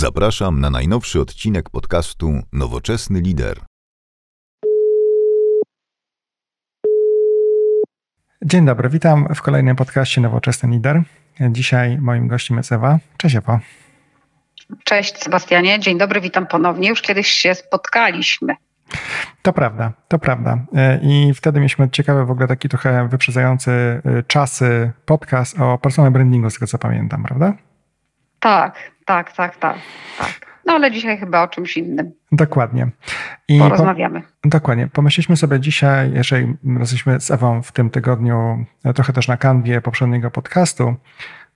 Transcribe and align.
Zapraszam 0.00 0.60
na 0.60 0.70
najnowszy 0.70 1.20
odcinek 1.20 1.70
podcastu 1.70 2.42
Nowoczesny 2.52 3.20
Lider. 3.20 3.60
Dzień 8.44 8.66
dobry, 8.66 8.88
witam 8.88 9.34
w 9.34 9.42
kolejnym 9.42 9.76
podcaście 9.76 10.20
Nowoczesny 10.20 10.68
Lider. 10.68 11.02
Dzisiaj 11.40 11.98
moim 11.98 12.28
gościem 12.28 12.56
jest 12.56 12.72
Ewa. 12.72 12.98
Cześć 13.16 13.36
Ewa. 13.36 13.60
Cześć 14.84 15.18
Sebastianie, 15.18 15.80
dzień 15.80 15.98
dobry, 15.98 16.20
witam 16.20 16.46
ponownie. 16.46 16.88
Już 16.88 17.02
kiedyś 17.02 17.28
się 17.28 17.54
spotkaliśmy. 17.54 18.54
To 19.42 19.52
prawda, 19.52 19.92
to 20.08 20.18
prawda. 20.18 20.58
I 21.02 21.32
wtedy 21.34 21.60
mieliśmy 21.60 21.90
ciekawy 21.90 22.24
w 22.24 22.30
ogóle 22.30 22.48
taki 22.48 22.68
trochę 22.68 23.08
wyprzedzający 23.08 23.70
y, 23.70 24.22
czasy 24.26 24.92
podcast 25.06 25.60
o 25.60 25.78
personal 25.78 26.12
brandingu, 26.12 26.50
z 26.50 26.54
tego 26.54 26.66
co 26.66 26.78
pamiętam, 26.78 27.22
prawda? 27.22 27.54
Tak, 28.40 28.74
tak, 29.04 29.32
tak, 29.32 29.56
tak, 29.56 29.78
tak. 30.18 30.50
No 30.66 30.72
ale 30.72 30.90
dzisiaj 30.90 31.18
chyba 31.18 31.42
o 31.42 31.48
czymś 31.48 31.76
innym. 31.76 32.12
Dokładnie. 32.32 32.88
I 33.48 33.58
Porozmawiamy. 33.58 34.22
Po, 34.22 34.48
dokładnie. 34.48 34.88
Pomyśleliśmy 34.88 35.36
sobie 35.36 35.60
dzisiaj, 35.60 36.12
jeżeli 36.14 36.56
jesteśmy 36.78 37.20
z 37.20 37.30
Ewą 37.30 37.62
w 37.62 37.72
tym 37.72 37.90
tygodniu 37.90 38.64
e, 38.84 38.94
trochę 38.94 39.12
też 39.12 39.28
na 39.28 39.36
kanwie 39.36 39.80
poprzedniego 39.80 40.30
podcastu, 40.30 40.94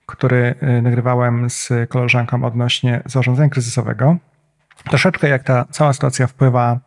który 0.05 0.55
e, 0.59 0.81
nagrywałem 0.81 1.49
z 1.49 1.69
koleżanką 1.89 2.43
odnośnie 2.43 3.01
zarządzania 3.05 3.49
kryzysowego, 3.49 4.17
troszeczkę 4.89 5.29
jak 5.29 5.43
ta 5.43 5.65
cała 5.71 5.93
sytuacja 5.93 6.27
wpływa 6.27 6.79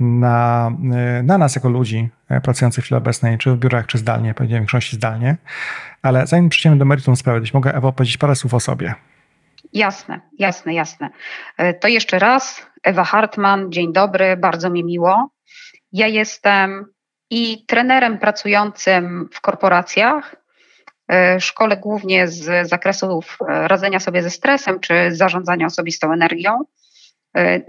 na, 0.00 0.70
e, 0.92 1.22
na 1.22 1.38
nas 1.38 1.54
jako 1.54 1.68
ludzi 1.68 2.08
pracujących 2.42 2.84
w 2.84 2.86
chwili 2.86 2.98
obecnej, 2.98 3.38
czy 3.38 3.50
w 3.50 3.58
biurach, 3.58 3.86
czy 3.86 3.98
zdalnie, 3.98 4.34
powiedziałem 4.34 4.62
w 4.62 4.64
większości 4.64 4.96
zdalnie. 4.96 5.36
Ale 6.02 6.26
zanim 6.26 6.48
przejdziemy 6.48 6.76
do 6.76 6.84
meritum 6.84 7.16
sprawy, 7.16 7.40
mogę 7.54 7.74
Ewo 7.74 7.92
powiedzieć 7.92 8.16
parę 8.16 8.36
słów 8.36 8.54
o 8.54 8.60
sobie. 8.60 8.94
Jasne, 9.72 10.20
jasne, 10.38 10.74
jasne. 10.74 11.10
E, 11.58 11.74
to 11.74 11.88
jeszcze 11.88 12.18
raz, 12.18 12.66
Ewa 12.82 13.04
Hartman, 13.04 13.72
dzień 13.72 13.92
dobry, 13.92 14.36
bardzo 14.36 14.70
mi 14.70 14.84
miło. 14.84 15.30
Ja 15.92 16.06
jestem 16.06 16.86
i 17.30 17.66
trenerem 17.66 18.18
pracującym 18.18 19.28
w 19.32 19.40
korporacjach, 19.40 20.36
e, 21.12 21.40
szkole 21.40 21.76
głównie 21.76 22.28
z 22.28 22.68
zakresów 22.68 23.38
e, 23.40 23.68
radzenia 23.68 24.00
sobie 24.00 24.22
ze 24.22 24.30
stresem 24.30 24.80
czy 24.80 25.14
zarządzania 25.14 25.66
osobistą 25.66 26.12
energią. 26.12 26.58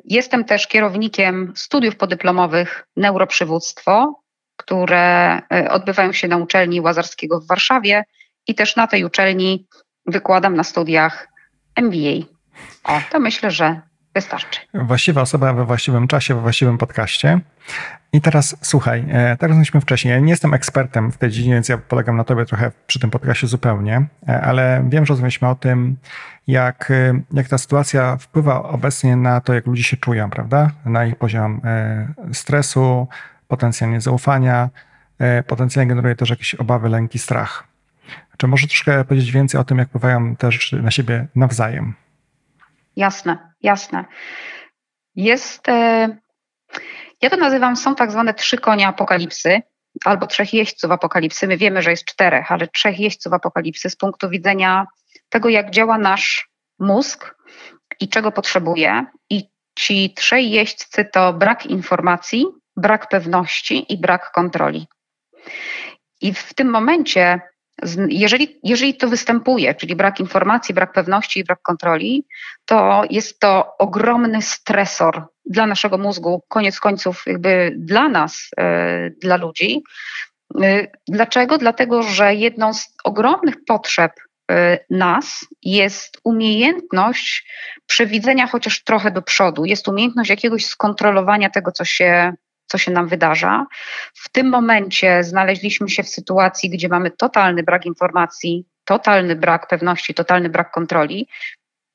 Jestem 0.05 0.45
też 0.45 0.67
kierownikiem 0.67 1.53
studiów 1.55 1.95
podyplomowych 1.95 2.87
neuroprzywództwo, 2.95 4.21
które 4.55 5.41
odbywają 5.69 6.13
się 6.13 6.27
na 6.27 6.37
uczelni 6.37 6.81
Łazarskiego 6.81 7.39
w 7.39 7.47
Warszawie 7.47 8.03
i 8.47 8.55
też 8.55 8.75
na 8.75 8.87
tej 8.87 9.03
uczelni 9.03 9.67
wykładam 10.05 10.55
na 10.55 10.63
studiach 10.63 11.27
MBA. 11.77 12.25
O, 12.83 13.01
to 13.11 13.19
myślę, 13.19 13.51
że 13.51 13.81
wystarczy. 14.15 14.59
Właściwa 14.73 15.21
osoba 15.21 15.53
we 15.53 15.65
właściwym 15.65 16.07
czasie, 16.07 16.35
we 16.35 16.41
właściwym 16.41 16.77
podcaście. 16.77 17.39
I 18.13 18.21
teraz 18.21 18.55
słuchaj, 18.61 19.05
e, 19.09 19.37
tak 19.37 19.49
rozmawialiśmy 19.49 19.81
wcześniej, 19.81 20.11
ja 20.11 20.19
nie 20.19 20.29
jestem 20.29 20.53
ekspertem 20.53 21.11
w 21.11 21.17
tej 21.17 21.29
dziedzinie, 21.29 21.53
więc 21.53 21.69
ja 21.69 21.77
polegam 21.77 22.17
na 22.17 22.23
tobie 22.23 22.45
trochę 22.45 22.71
przy 22.87 22.99
tym 22.99 23.09
podcaście 23.09 23.47
zupełnie, 23.47 24.05
e, 24.29 24.41
ale 24.41 24.85
wiem, 24.89 25.05
że 25.05 25.11
rozmawialiśmy 25.11 25.47
o 25.47 25.55
tym, 25.55 25.97
jak, 26.47 26.91
e, 26.91 27.21
jak 27.33 27.47
ta 27.47 27.57
sytuacja 27.57 28.17
wpływa 28.17 28.63
obecnie 28.63 29.15
na 29.15 29.41
to, 29.41 29.53
jak 29.53 29.65
ludzie 29.65 29.83
się 29.83 29.97
czują, 29.97 30.29
prawda? 30.29 30.71
Na 30.85 31.05
ich 31.05 31.15
poziom 31.15 31.61
stresu, 32.33 33.07
potencjalnie 33.47 34.01
zaufania, 34.01 34.69
potencjalnie 35.47 35.89
generuje 35.89 36.15
też 36.15 36.29
jakieś 36.29 36.55
obawy, 36.55 36.89
lęki, 36.89 37.19
strach. 37.19 37.63
Czy 38.37 38.47
może 38.47 38.67
troszkę 38.67 39.05
powiedzieć 39.05 39.31
więcej 39.31 39.61
o 39.61 39.63
tym, 39.63 39.77
jak 39.77 39.87
wpływają 39.87 40.35
te 40.35 40.51
rzeczy 40.51 40.81
na 40.81 40.91
siebie 40.91 41.27
nawzajem? 41.35 41.93
Jasne, 42.95 43.53
jasne. 43.61 44.05
Jest, 45.15 45.69
e, 45.69 46.17
ja 47.21 47.29
to 47.29 47.37
nazywam, 47.37 47.75
są 47.75 47.95
tak 47.95 48.11
zwane 48.11 48.33
trzy 48.33 48.57
konie 48.57 48.87
apokalipsy, 48.87 49.61
albo 50.05 50.27
trzech 50.27 50.53
jeźdźców 50.53 50.91
apokalipsy. 50.91 51.47
My 51.47 51.57
wiemy, 51.57 51.81
że 51.81 51.91
jest 51.91 52.05
czterech, 52.05 52.51
ale 52.51 52.67
trzech 52.67 52.99
jeźdźców 52.99 53.33
apokalipsy 53.33 53.89
z 53.89 53.95
punktu 53.95 54.29
widzenia 54.29 54.87
tego, 55.29 55.49
jak 55.49 55.69
działa 55.69 55.97
nasz 55.97 56.49
mózg 56.79 57.35
i 57.99 58.09
czego 58.09 58.31
potrzebuje. 58.31 59.05
I 59.29 59.49
ci 59.75 60.13
trzej 60.13 60.51
jeźdźcy 60.51 61.05
to 61.05 61.33
brak 61.33 61.65
informacji, 61.65 62.45
brak 62.75 63.09
pewności 63.09 63.93
i 63.93 63.97
brak 63.97 64.31
kontroli. 64.31 64.87
I 66.21 66.33
w 66.33 66.53
tym 66.53 66.69
momencie 66.69 67.41
jeżeli, 68.09 68.59
jeżeli 68.63 68.95
to 68.95 69.07
występuje, 69.07 69.75
czyli 69.75 69.95
brak 69.95 70.19
informacji, 70.19 70.75
brak 70.75 70.93
pewności 70.93 71.39
i 71.39 71.43
brak 71.43 71.61
kontroli, 71.61 72.25
to 72.65 73.03
jest 73.09 73.39
to 73.39 73.77
ogromny 73.77 74.41
stresor 74.41 75.23
dla 75.45 75.67
naszego 75.67 75.97
mózgu, 75.97 76.43
koniec 76.47 76.79
końców, 76.79 77.23
jakby 77.27 77.75
dla 77.77 78.09
nas, 78.09 78.49
yy, 78.57 79.15
dla 79.21 79.37
ludzi. 79.37 79.83
Yy, 80.55 80.87
dlaczego? 81.07 81.57
Dlatego, 81.57 82.03
że 82.03 82.35
jedną 82.35 82.73
z 82.73 82.93
ogromnych 83.03 83.55
potrzeb 83.67 84.11
e, 84.51 84.79
nas 84.89 85.45
jest 85.63 86.17
umiejętność 86.23 87.47
przewidzenia 87.85 88.47
chociaż 88.47 88.83
trochę 88.83 89.11
do 89.11 89.21
przodu, 89.21 89.65
jest 89.65 89.87
umiejętność 89.87 90.29
jakiegoś 90.29 90.65
skontrolowania 90.65 91.49
tego, 91.49 91.71
co 91.71 91.85
się 91.85 92.33
co 92.67 92.77
się 92.77 92.91
nam 92.91 93.07
wydarza. 93.07 93.65
W 94.13 94.29
tym 94.29 94.49
momencie 94.49 95.23
znaleźliśmy 95.23 95.89
się 95.89 96.03
w 96.03 96.09
sytuacji, 96.09 96.69
gdzie 96.69 96.89
mamy 96.89 97.11
totalny 97.11 97.63
brak 97.63 97.85
informacji, 97.85 98.65
totalny 98.85 99.35
brak 99.35 99.67
pewności, 99.67 100.13
totalny 100.13 100.49
brak 100.49 100.71
kontroli. 100.71 101.27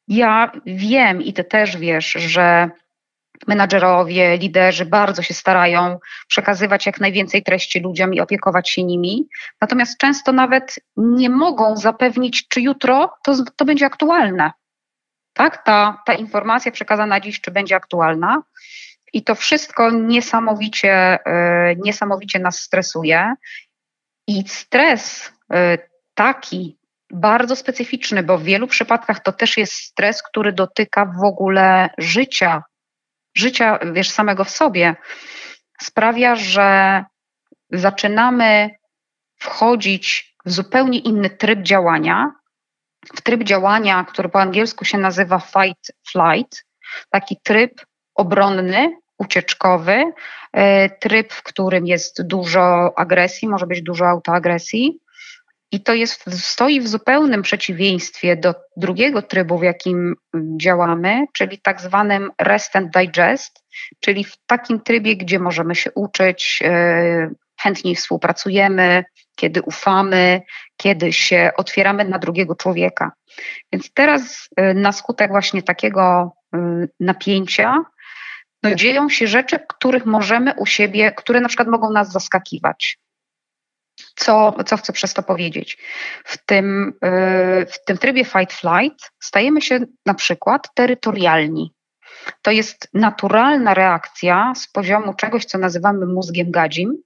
Ja 0.09 0.53
wiem 0.67 1.23
i 1.23 1.33
ty 1.33 1.45
też 1.45 1.77
wiesz, 1.77 2.13
że 2.13 2.71
menadżerowie, 3.47 4.39
liderzy 4.39 4.87
bardzo 4.87 5.23
się 5.23 5.35
starają 5.35 5.99
przekazywać 6.29 6.87
jak 6.87 7.01
najwięcej 7.01 7.43
treści 7.43 7.81
ludziom 7.81 8.15
i 8.15 8.21
opiekować 8.21 8.71
się 8.71 8.85
nimi, 8.85 9.29
natomiast 9.61 9.99
często 9.99 10.33
nawet 10.33 10.75
nie 10.97 11.31
mogą 11.31 11.77
zapewnić, 11.77 12.49
czy 12.49 12.61
jutro 12.61 13.15
to, 13.23 13.35
to 13.57 13.65
będzie 13.65 13.87
aktualne. 13.87 14.53
Tak, 15.33 15.65
ta, 15.65 16.03
ta 16.07 16.15
informacja 16.15 16.73
przekazana 16.73 17.21
dziś, 17.21 17.41
czy 17.41 17.51
będzie 17.51 17.77
aktualna. 17.77 18.43
I 19.13 19.23
to 19.25 19.35
wszystko 19.35 19.91
niesamowicie, 19.91 21.19
e, 21.27 21.77
niesamowicie 21.77 22.39
nas 22.39 22.61
stresuje. 22.61 23.35
I 24.27 24.49
stres 24.49 25.33
e, 25.53 25.79
taki 26.15 26.79
bardzo 27.11 27.57
specyficzny, 27.57 28.23
bo 28.23 28.39
w 28.39 28.43
wielu 28.43 28.67
przypadkach 28.67 29.21
to 29.21 29.33
też 29.33 29.57
jest 29.57 29.73
stres, 29.73 30.23
który 30.23 30.53
dotyka 30.53 31.07
w 31.21 31.25
ogóle 31.25 31.91
życia, 31.99 32.63
życia, 33.37 33.79
wiesz, 33.93 34.11
samego 34.11 34.45
w 34.45 34.51
sobie, 34.51 34.97
sprawia, 35.83 36.37
że 36.37 37.05
zaczynamy 37.71 38.71
wchodzić 39.39 40.37
w 40.45 40.51
zupełnie 40.51 40.99
inny 40.99 41.31
tryb 41.31 41.63
działania, 41.63 42.33
w 43.17 43.21
tryb 43.21 43.43
działania, 43.43 44.05
który 44.05 44.29
po 44.29 44.41
angielsku 44.41 44.85
się 44.85 44.99
nazywa 44.99 45.39
fight 45.39 45.93
flight, 46.11 46.65
taki 47.11 47.37
tryb 47.43 47.81
obronny, 48.15 49.02
ucieczkowy, 49.23 50.05
e, 50.53 50.91
tryb, 50.91 51.33
w 51.33 51.43
którym 51.43 51.87
jest 51.87 52.23
dużo 52.27 52.93
agresji, 52.99 53.49
może 53.49 53.67
być 53.67 53.83
dużo 53.83 54.07
autoagresji. 54.07 54.99
I 55.73 55.81
to 55.81 55.95
jest, 55.95 56.45
stoi 56.45 56.81
w 56.81 56.89
zupełnym 56.89 57.43
przeciwieństwie 57.43 58.37
do 58.37 58.55
drugiego 58.77 59.23
trybu, 59.23 59.59
w 59.59 59.63
jakim 59.63 60.15
działamy, 60.57 61.27
czyli 61.33 61.59
tak 61.59 61.81
zwanym 61.81 62.31
rest 62.41 62.77
and 62.77 62.93
digest, 62.97 63.65
czyli 64.01 64.25
w 64.25 64.37
takim 64.47 64.81
trybie, 64.81 65.17
gdzie 65.17 65.39
możemy 65.39 65.75
się 65.75 65.91
uczyć, 65.95 66.59
e, 66.65 67.31
chętniej 67.61 67.95
współpracujemy, 67.95 69.05
kiedy 69.37 69.63
ufamy, 69.63 70.43
kiedy 70.77 71.13
się 71.13 71.51
otwieramy 71.57 72.05
na 72.05 72.19
drugiego 72.19 72.55
człowieka. 72.55 73.13
Więc 73.73 73.93
teraz 73.95 74.49
e, 74.57 74.75
na 74.75 74.93
skutek 74.93 75.31
właśnie 75.31 75.63
takiego 75.63 76.33
napięcia 77.01 77.85
no, 78.63 78.75
dzieją 78.75 79.09
się 79.09 79.27
rzeczy, 79.27 79.59
których 79.69 80.07
możemy 80.07 80.55
u 80.55 80.67
siebie, 80.67 81.13
które 81.13 81.41
na 81.41 81.49
przykład 81.49 81.69
mogą 81.69 81.91
nas 81.91 82.13
zaskakiwać. 82.13 82.99
Co, 84.15 84.57
co 84.67 84.77
chcę 84.77 84.93
przez 84.93 85.15
to 85.15 85.23
powiedzieć? 85.23 85.79
W 86.25 86.45
tym, 86.47 86.93
yy, 87.03 87.67
w 87.67 87.85
tym 87.85 87.99
trybie 87.99 88.25
fight-flight 88.25 89.11
stajemy 89.21 89.63
się 89.63 89.81
na 90.07 90.15
przykład 90.15 90.75
terytorialni. 90.75 91.75
To 92.43 92.51
jest 92.51 92.89
naturalna 92.95 93.75
reakcja 93.75 94.53
z 94.57 94.69
poziomu 94.69 95.15
czegoś, 95.15 95.45
co 95.45 95.59
nazywamy 95.59 96.07
mózgiem 96.07 96.51
gadzim. 96.51 97.03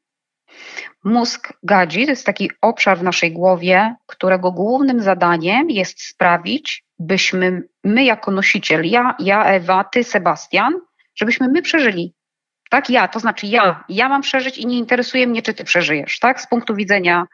Mózg 1.05 1.53
gadzi 1.63 2.05
to 2.05 2.11
jest 2.11 2.27
taki 2.27 2.51
obszar 2.61 2.99
w 2.99 3.03
naszej 3.03 3.33
głowie, 3.33 3.95
którego 4.07 4.53
głównym 4.53 5.03
zadaniem 5.03 5.71
jest 5.71 6.03
sprawić, 6.03 6.85
byśmy 6.99 7.63
my 7.85 8.05
jako 8.05 8.31
nosiciel, 8.31 8.85
ja, 8.85 9.17
ja 9.19 9.45
Ewa, 9.45 9.85
ty 9.85 10.05
Sebastian, 10.05 10.75
żebyśmy 11.17 11.49
my 11.49 11.63
przeżyli. 11.63 12.15
Tak, 12.71 12.91
ja, 12.91 13.09
to 13.09 13.21
znaczy 13.21 13.47
ja, 13.47 13.85
ja 13.89 14.09
mam 14.09 14.23
przeżyć 14.23 14.59
i 14.59 14.67
nie 14.67 14.79
interesuje 14.79 15.27
mnie, 15.27 15.43
czy 15.43 15.55
ty 15.55 15.65
przeżyjesz, 15.65 16.19
tak, 16.19 16.41
z 16.41 16.47
punktu 16.47 16.75
widzenia 16.75 17.27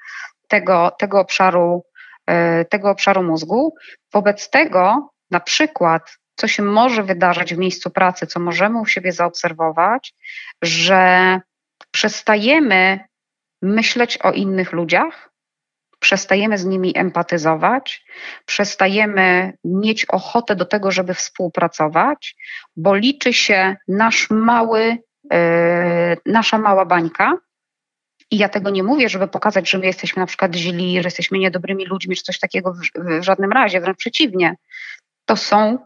tego, 0.49 0.93
tego, 0.99 1.21
obszaru, 1.21 1.85
e, 2.27 2.65
tego 2.65 2.91
obszaru 2.91 3.23
mózgu. 3.23 3.75
Wobec 4.13 4.51
tego, 4.51 5.11
na 5.31 5.41
przykład, 5.41 6.19
co 6.37 6.49
się 6.49 6.63
może 6.63 7.03
wydarzyć 7.03 7.55
w 7.55 7.59
miejscu 7.59 7.91
pracy, 7.91 8.27
co 8.27 8.41
możemy 8.41 8.81
u 8.81 8.87
siebie 8.87 9.13
zaobserwować, 9.13 10.15
że 10.63 11.41
przestajemy 11.91 13.01
myśleć 13.63 14.19
o 14.19 14.33
innych 14.33 14.73
ludziach, 14.73 15.32
przestajemy 16.03 16.59
z 16.59 16.65
nimi 16.65 16.93
empatyzować, 16.99 18.05
przestajemy 18.47 19.53
mieć 19.65 20.05
ochotę 20.05 20.57
do 20.57 20.65
tego, 20.65 20.91
żeby 20.91 21.15
współpracować, 21.15 22.37
bo 22.77 22.95
liczy 22.95 23.33
się 23.33 23.77
nasz 23.89 24.31
mały, 24.31 24.99
yy, 25.31 25.39
nasza 26.27 26.59
mała 26.59 26.85
bańka. 26.85 27.33
I 28.31 28.39
ja 28.39 28.49
tego 28.49 28.71
nie 28.71 28.83
mówię, 28.83 29.09
żeby 29.09 29.29
pokazać, 29.29 29.71
że 29.71 29.79
my 29.79 29.87
jesteśmy 29.87 30.21
na 30.21 30.27
przykład 30.27 30.55
źli, 30.55 31.03
że 31.03 31.07
jesteśmy 31.07 31.39
niedobrymi 31.39 31.87
ludźmi, 31.87 32.17
czy 32.17 32.23
coś 32.23 32.39
takiego 32.39 32.73
w, 32.73 32.79
w 33.21 33.23
żadnym 33.23 33.53
razie, 33.53 33.81
wręcz 33.81 33.99
przeciwnie. 33.99 34.57
To 35.25 35.37
są 35.37 35.79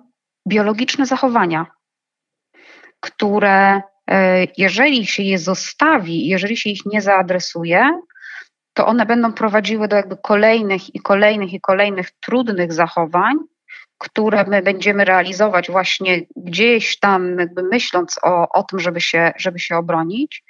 biologiczne 0.49 1.07
zachowania, 1.07 1.67
które 3.01 3.83
e, 4.11 4.47
jeżeli 4.57 5.07
się 5.07 5.23
je 5.23 5.39
zostawi, 5.39 6.29
jeżeli 6.29 6.57
się 6.57 6.71
ich 6.71 6.87
nie 6.87 7.03
zaadresuje, 7.03 8.01
to 8.77 8.87
one 8.87 9.07
będą 9.07 9.33
prowadziły 9.33 9.89
do 9.89 9.97
jakby 9.97 10.17
kolejnych 10.17 10.95
i 10.95 11.01
kolejnych 11.01 11.53
i 11.53 11.61
kolejnych 11.61 12.11
trudnych 12.11 12.73
zachowań, 12.73 13.37
które 13.99 14.45
my 14.45 14.63
będziemy 14.63 15.05
realizować 15.05 15.71
właśnie 15.71 16.21
gdzieś 16.37 16.99
tam, 16.99 17.39
jakby 17.39 17.63
myśląc 17.63 18.19
o, 18.23 18.49
o 18.49 18.63
tym, 18.63 18.81
żeby 18.81 19.01
się, 19.01 19.33
żeby 19.37 19.59
się 19.59 19.77
obronić. 19.77 20.45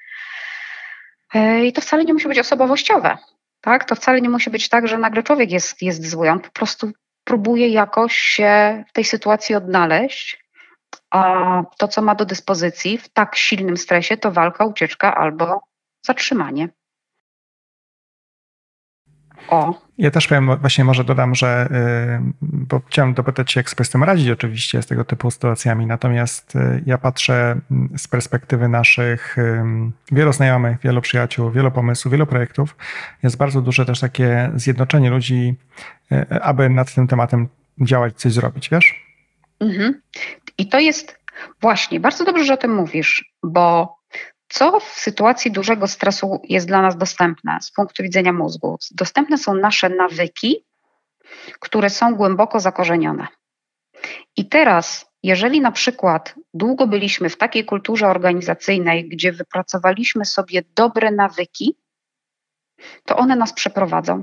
E, 1.34 1.64
I 1.64 1.72
to 1.72 1.80
wcale 1.80 2.04
nie 2.04 2.14
musi 2.14 2.28
być 2.28 2.38
osobowościowe. 2.38 3.18
Tak? 3.60 3.84
To 3.84 3.94
wcale 3.94 4.20
nie 4.20 4.28
musi 4.28 4.50
być 4.50 4.68
tak, 4.68 4.88
że 4.88 4.98
nagle 4.98 5.22
człowiek 5.22 5.50
jest, 5.50 5.82
jest 5.82 6.10
zły. 6.10 6.30
On 6.30 6.40
po 6.40 6.50
prostu 6.50 6.92
próbuje 7.24 7.68
jakoś 7.68 8.16
się 8.16 8.84
w 8.88 8.92
tej 8.92 9.04
sytuacji 9.04 9.54
odnaleźć. 9.54 10.46
A 11.10 11.62
to, 11.78 11.88
co 11.88 12.02
ma 12.02 12.14
do 12.14 12.24
dyspozycji 12.24 12.98
w 12.98 13.08
tak 13.08 13.36
silnym 13.36 13.76
stresie, 13.76 14.16
to 14.16 14.32
walka, 14.32 14.64
ucieczka 14.64 15.14
albo 15.14 15.60
zatrzymanie. 16.06 16.68
O. 19.48 19.74
Ja 19.98 20.10
też 20.10 20.26
powiem, 20.26 20.56
właśnie 20.56 20.84
może 20.84 21.04
dodam, 21.04 21.34
że 21.34 21.68
y, 22.20 22.32
bo 22.42 22.80
chciałem 22.86 23.14
dopytać 23.14 23.52
się, 23.52 23.60
jak 23.60 23.70
sobie 23.70 23.84
z 23.84 23.90
tym 23.90 24.04
radzić 24.04 24.30
oczywiście 24.30 24.82
z 24.82 24.86
tego 24.86 25.04
typu 25.04 25.30
sytuacjami, 25.30 25.86
natomiast 25.86 26.56
y, 26.56 26.82
ja 26.86 26.98
patrzę 26.98 27.60
mm, 27.70 27.98
z 27.98 28.08
perspektywy 28.08 28.68
naszych 28.68 29.36
wielu 30.12 30.32
znajomych, 30.32 30.78
wielu 30.80 31.00
przyjaciół, 31.00 31.50
wielu 31.50 31.70
pomysłów, 31.70 32.12
wielu 32.12 32.26
projektów. 32.26 32.76
Jest 33.22 33.36
bardzo 33.36 33.60
duże 33.60 33.86
też 33.86 34.00
takie 34.00 34.50
zjednoczenie 34.54 35.10
ludzi, 35.10 35.54
y, 36.12 36.42
aby 36.42 36.70
nad 36.70 36.94
tym 36.94 37.06
tematem 37.06 37.48
działać, 37.80 38.16
coś 38.16 38.32
zrobić, 38.32 38.68
wiesz? 38.68 39.06
Mhm. 39.60 40.00
I 40.58 40.68
to 40.68 40.78
jest 40.78 41.18
właśnie, 41.60 42.00
bardzo 42.00 42.24
dobrze, 42.24 42.44
że 42.44 42.54
o 42.54 42.56
tym 42.56 42.74
mówisz, 42.74 43.34
bo 43.42 43.95
co 44.48 44.80
w 44.80 44.84
sytuacji 44.84 45.50
dużego 45.50 45.88
stresu 45.88 46.40
jest 46.44 46.66
dla 46.66 46.82
nas 46.82 46.96
dostępne 46.96 47.58
z 47.62 47.70
punktu 47.70 48.02
widzenia 48.02 48.32
mózgu? 48.32 48.78
Dostępne 48.90 49.38
są 49.38 49.54
nasze 49.54 49.88
nawyki, 49.88 50.64
które 51.60 51.90
są 51.90 52.14
głęboko 52.14 52.60
zakorzenione. 52.60 53.26
I 54.36 54.48
teraz, 54.48 55.06
jeżeli 55.22 55.60
na 55.60 55.72
przykład 55.72 56.34
długo 56.54 56.86
byliśmy 56.86 57.30
w 57.30 57.36
takiej 57.36 57.64
kulturze 57.64 58.08
organizacyjnej, 58.08 59.08
gdzie 59.08 59.32
wypracowaliśmy 59.32 60.24
sobie 60.24 60.62
dobre 60.76 61.10
nawyki, 61.10 61.76
to 63.04 63.16
one 63.16 63.36
nas 63.36 63.52
przeprowadzą. 63.52 64.22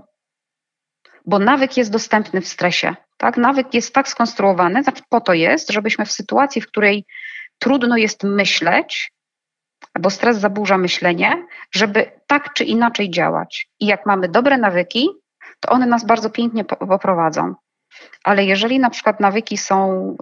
Bo 1.26 1.40
nawyk 1.40 1.78
jest 1.78 1.92
dostępny 1.92 2.42
w 2.42 2.48
stresie. 2.48 2.96
Tak? 3.18 3.38
Nawyk 3.38 3.74
jest 3.74 3.94
tak 3.94 4.10
skonstruowany, 4.10 4.84
znaczy 4.84 5.04
po 5.10 5.22
to 5.22 5.34
jest, 5.34 5.72
żebyśmy 5.72 6.06
w 6.06 6.12
sytuacji, 6.12 6.62
w 6.62 6.68
której 6.68 7.06
trudno 7.60 7.98
jest 7.98 8.24
myśleć, 8.24 9.13
bo 10.00 10.10
stres 10.10 10.38
zaburza 10.38 10.78
myślenie, 10.78 11.46
żeby 11.72 12.12
tak 12.28 12.54
czy 12.54 12.64
inaczej 12.64 13.10
działać. 13.10 13.70
I 13.80 13.86
jak 13.86 14.06
mamy 14.06 14.30
dobre 14.30 14.58
nawyki, 14.58 15.10
to 15.60 15.70
one 15.72 15.86
nas 15.86 16.06
bardzo 16.06 16.30
pięknie 16.30 16.66
poprowadzą. 16.66 17.56
Ale 18.24 18.46
jeżeli 18.46 18.80
na 18.80 18.90
przykład 18.90 19.20
nawyki 19.20 19.58
są, 19.58 20.16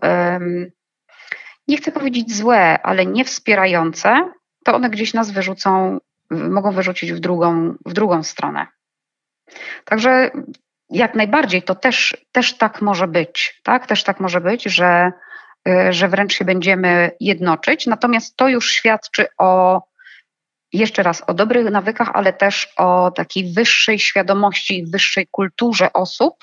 nie 1.68 1.78
chcę 1.78 1.92
powiedzieć 1.92 2.36
złe, 2.36 2.82
ale 2.84 3.06
niewspierające, 3.06 4.32
to 4.64 4.76
one 4.76 4.90
gdzieś 4.90 5.14
nas 5.14 5.32
wyrzucą, 5.32 5.98
mogą 6.30 6.72
wyrzucić 6.72 7.14
w 7.14 7.20
drugą, 7.20 7.76
w 7.86 7.94
drugą 7.94 8.24
stronę. 8.24 8.68
Także 9.86 10.32
jak 10.90 11.16
najbardziej 11.16 11.64
to 11.64 11.76
też, 11.76 12.18
też 12.32 12.58
tak 12.58 12.82
może 12.82 13.08
być, 13.08 13.62
tak? 13.64 13.88
Też 13.88 14.04
tak 14.04 14.20
może 14.20 14.42
być, 14.42 14.64
że 14.64 15.12
że 15.90 16.08
wręcz 16.08 16.34
się 16.34 16.46
będziemy 16.46 17.12
jednoczyć. 17.20 17.88
Natomiast 17.88 18.36
to 18.36 18.50
już 18.50 18.72
świadczy 18.72 19.26
o, 19.38 19.82
jeszcze 20.74 21.04
raz, 21.04 21.24
o 21.28 21.34
dobrych 21.34 21.72
nawykach, 21.72 22.10
ale 22.14 22.34
też 22.34 22.68
o 22.78 23.12
takiej 23.12 23.54
wyższej 23.54 24.00
świadomości, 24.00 24.86
wyższej 24.86 25.28
kulturze 25.32 25.94
osób, 25.94 26.36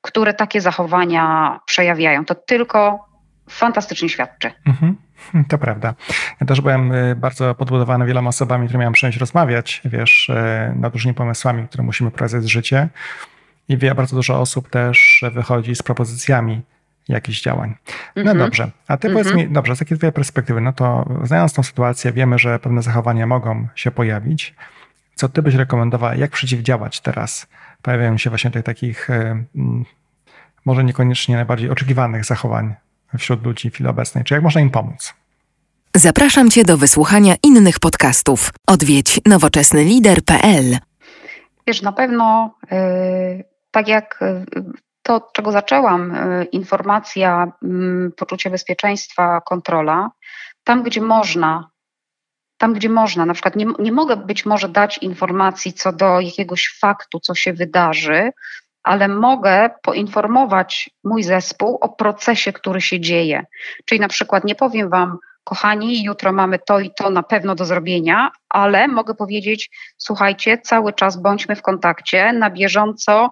które 0.00 0.34
takie 0.34 0.60
zachowania 0.60 1.60
przejawiają. 1.66 2.24
To 2.24 2.34
tylko 2.34 3.08
fantastycznie 3.50 4.08
świadczy. 4.08 4.52
Mhm, 4.66 4.96
to 5.50 5.58
prawda. 5.58 5.94
Ja 6.40 6.46
też 6.46 6.60
byłem 6.60 6.92
y, 6.92 7.16
bardzo 7.16 7.54
podbudowany 7.54 8.06
wieloma 8.06 8.28
osobami, 8.28 8.66
które 8.66 8.78
miałem 8.78 8.92
przyjemność 8.92 9.20
rozmawiać, 9.20 9.82
wiesz, 9.84 10.28
y, 10.28 10.74
nad 10.76 10.92
różnymi 10.92 11.14
pomysłami, 11.14 11.68
które 11.68 11.84
musimy 11.84 12.10
prowadzić 12.10 12.50
w 12.50 12.52
życie. 12.52 12.88
I 13.68 13.78
wie, 13.78 13.94
bardzo 13.94 14.16
dużo 14.16 14.40
osób 14.40 14.70
też 14.70 15.24
wychodzi 15.32 15.74
z 15.74 15.82
propozycjami 15.82 16.62
jakichś 17.08 17.42
działań. 17.42 17.74
No 18.16 18.22
mm 18.22 18.34
-hmm. 18.34 18.38
dobrze, 18.38 18.70
a 18.88 18.96
ty 18.96 19.08
mm 19.08 19.12
-hmm. 19.12 19.20
powiedz 19.20 19.32
mhm. 19.32 19.48
mi, 19.48 19.54
dobrze, 19.54 19.76
z 19.76 19.78
takiej 19.78 19.98
twojej 19.98 20.12
perspektywy, 20.12 20.60
no 20.60 20.72
to 20.72 21.08
znając 21.22 21.52
tą 21.52 21.62
sytuację, 21.62 22.12
wiemy, 22.12 22.38
że 22.38 22.58
pewne 22.58 22.82
zachowania 22.82 23.26
mogą 23.26 23.66
się 23.74 23.90
pojawić. 23.90 24.54
Co 25.14 25.28
ty 25.28 25.42
byś 25.42 25.54
rekomendowała, 25.54 26.14
jak 26.14 26.30
przeciwdziałać 26.30 27.00
teraz? 27.00 27.46
Pojawiają 27.82 28.18
się 28.18 28.30
właśnie 28.30 28.50
tych 28.50 28.64
takich 28.64 29.10
e, 29.10 29.44
może 30.64 30.84
niekoniecznie 30.84 31.36
najbardziej 31.36 31.70
oczekiwanych 31.70 32.24
zachowań 32.24 32.74
wśród 33.18 33.44
ludzi 33.44 33.70
w 33.70 33.74
chwili 33.74 33.90
obecnej. 33.90 34.24
Czy 34.24 34.34
jak 34.34 34.42
można 34.42 34.60
im 34.60 34.70
pomóc? 34.70 35.14
Zapraszam 35.96 36.50
cię 36.50 36.64
do 36.64 36.76
wysłuchania 36.76 37.34
innych 37.42 37.80
podcastów. 37.80 38.50
Odwiedź 38.66 39.20
nowoczesnylider.pl 39.26 40.78
Wiesz, 41.66 41.82
na 41.82 41.92
pewno 41.92 42.54
yy, 42.70 43.44
tak 43.70 43.88
jak 43.88 44.18
yy, 44.20 44.62
to, 45.04 45.14
od 45.14 45.32
czego 45.32 45.52
zaczęłam, 45.52 46.14
y, 46.14 46.44
informacja, 46.44 47.52
mm, 47.62 48.12
poczucie 48.16 48.50
bezpieczeństwa, 48.50 49.40
kontrola, 49.40 50.10
tam 50.64 50.82
gdzie 50.82 51.00
można, 51.00 51.70
tam 52.58 52.72
gdzie 52.74 52.88
można, 52.88 53.26
na 53.26 53.34
przykład 53.34 53.56
nie, 53.56 53.66
nie 53.78 53.92
mogę 53.92 54.16
być 54.16 54.46
może 54.46 54.68
dać 54.68 54.98
informacji 54.98 55.72
co 55.72 55.92
do 55.92 56.20
jakiegoś 56.20 56.78
faktu, 56.80 57.20
co 57.20 57.34
się 57.34 57.52
wydarzy, 57.52 58.30
ale 58.82 59.08
mogę 59.08 59.70
poinformować 59.82 60.90
mój 61.04 61.22
zespół 61.22 61.78
o 61.80 61.88
procesie, 61.88 62.52
który 62.52 62.80
się 62.80 63.00
dzieje. 63.00 63.44
Czyli 63.84 64.00
na 64.00 64.08
przykład 64.08 64.44
nie 64.44 64.54
powiem 64.54 64.90
Wam, 64.90 65.18
kochani, 65.44 66.04
jutro 66.04 66.32
mamy 66.32 66.58
to 66.58 66.80
i 66.80 66.90
to 66.90 67.10
na 67.10 67.22
pewno 67.22 67.54
do 67.54 67.64
zrobienia, 67.64 68.30
ale 68.48 68.88
mogę 68.88 69.14
powiedzieć, 69.14 69.70
słuchajcie, 69.98 70.58
cały 70.58 70.92
czas 70.92 71.16
bądźmy 71.16 71.56
w 71.56 71.62
kontakcie, 71.62 72.32
na 72.32 72.50
bieżąco 72.50 73.30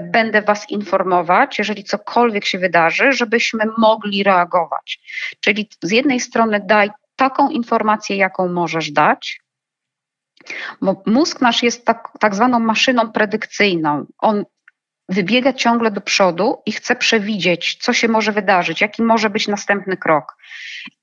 będę 0.00 0.42
Was 0.42 0.70
informować, 0.70 1.58
jeżeli 1.58 1.84
cokolwiek 1.84 2.44
się 2.44 2.58
wydarzy, 2.58 3.12
żebyśmy 3.12 3.64
mogli 3.78 4.22
reagować. 4.22 5.00
Czyli 5.40 5.68
z 5.82 5.90
jednej 5.90 6.20
strony 6.20 6.60
daj 6.66 6.90
taką 7.16 7.50
informację, 7.50 8.16
jaką 8.16 8.48
możesz 8.48 8.90
dać, 8.90 9.40
bo 10.80 11.02
mózg 11.06 11.40
nasz 11.40 11.62
jest 11.62 11.84
tak, 11.84 12.08
tak 12.20 12.34
zwaną 12.34 12.60
maszyną 12.60 13.12
predykcyjną. 13.12 14.06
On 14.18 14.44
wybiega 15.08 15.52
ciągle 15.52 15.90
do 15.90 16.00
przodu 16.00 16.62
i 16.66 16.72
chce 16.72 16.96
przewidzieć, 16.96 17.76
co 17.80 17.92
się 17.92 18.08
może 18.08 18.32
wydarzyć, 18.32 18.80
jaki 18.80 19.02
może 19.02 19.30
być 19.30 19.48
następny 19.48 19.96
krok. 19.96 20.36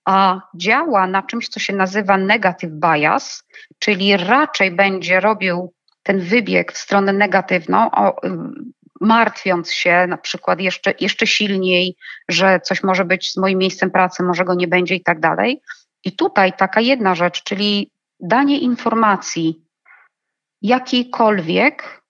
A 0.06 0.42
działa 0.56 1.08
na 1.08 1.24
czymś, 1.24 1.50
co 1.50 1.60
się 1.60 1.74
nazywa 1.74 2.18
negative 2.18 2.72
bias, 2.72 3.44
czyli 3.80 4.18
raczej 4.18 4.72
będzie 4.72 5.20
robił 5.20 5.74
ten 6.08 6.20
wybieg 6.20 6.72
w 6.72 6.78
stronę 6.78 7.14
negatywną, 7.14 7.92
o, 7.92 8.26
y, 8.26 8.30
martwiąc 9.02 9.74
się 9.74 10.08
na 10.08 10.18
przykład 10.18 10.60
jeszcze, 10.60 10.94
jeszcze 11.00 11.28
silniej, 11.28 11.96
że 12.30 12.60
coś 12.60 12.84
może 12.84 13.06
być 13.06 13.32
z 13.32 13.38
moim 13.38 13.60
miejscem 13.60 13.92
pracy, 13.92 14.24
może 14.24 14.46
go 14.46 14.54
nie 14.54 14.68
będzie 14.68 14.96
i 14.96 15.04
tak 15.04 15.20
dalej. 15.20 15.62
I 16.06 16.12
tutaj 16.12 16.54
taka 16.54 16.82
jedna 16.82 17.16
rzecz, 17.16 17.44
czyli 17.44 17.92
danie 18.20 18.60
informacji 18.60 19.62
jakiejkolwiek, 20.62 22.02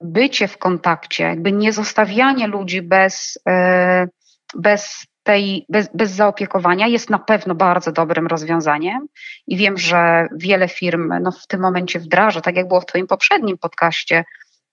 bycie 0.00 0.48
w 0.48 0.58
kontakcie, 0.58 1.24
jakby 1.24 1.52
nie 1.52 1.72
zostawianie 1.72 2.46
ludzi 2.46 2.82
bez, 2.82 3.38
y, 3.48 4.08
bez 4.54 5.06
tej, 5.28 5.66
bez, 5.68 5.88
bez 5.94 6.10
zaopiekowania 6.10 6.86
jest 6.86 7.10
na 7.10 7.18
pewno 7.18 7.54
bardzo 7.54 7.92
dobrym 7.92 8.26
rozwiązaniem 8.26 9.06
i 9.46 9.56
wiem, 9.56 9.78
że 9.78 10.28
wiele 10.36 10.68
firm 10.68 11.12
no, 11.20 11.32
w 11.32 11.46
tym 11.46 11.60
momencie 11.60 12.00
wdraża, 12.00 12.40
tak 12.40 12.56
jak 12.56 12.68
było 12.68 12.80
w 12.80 12.86
Twoim 12.86 13.06
poprzednim 13.06 13.58
podcaście, 13.58 14.24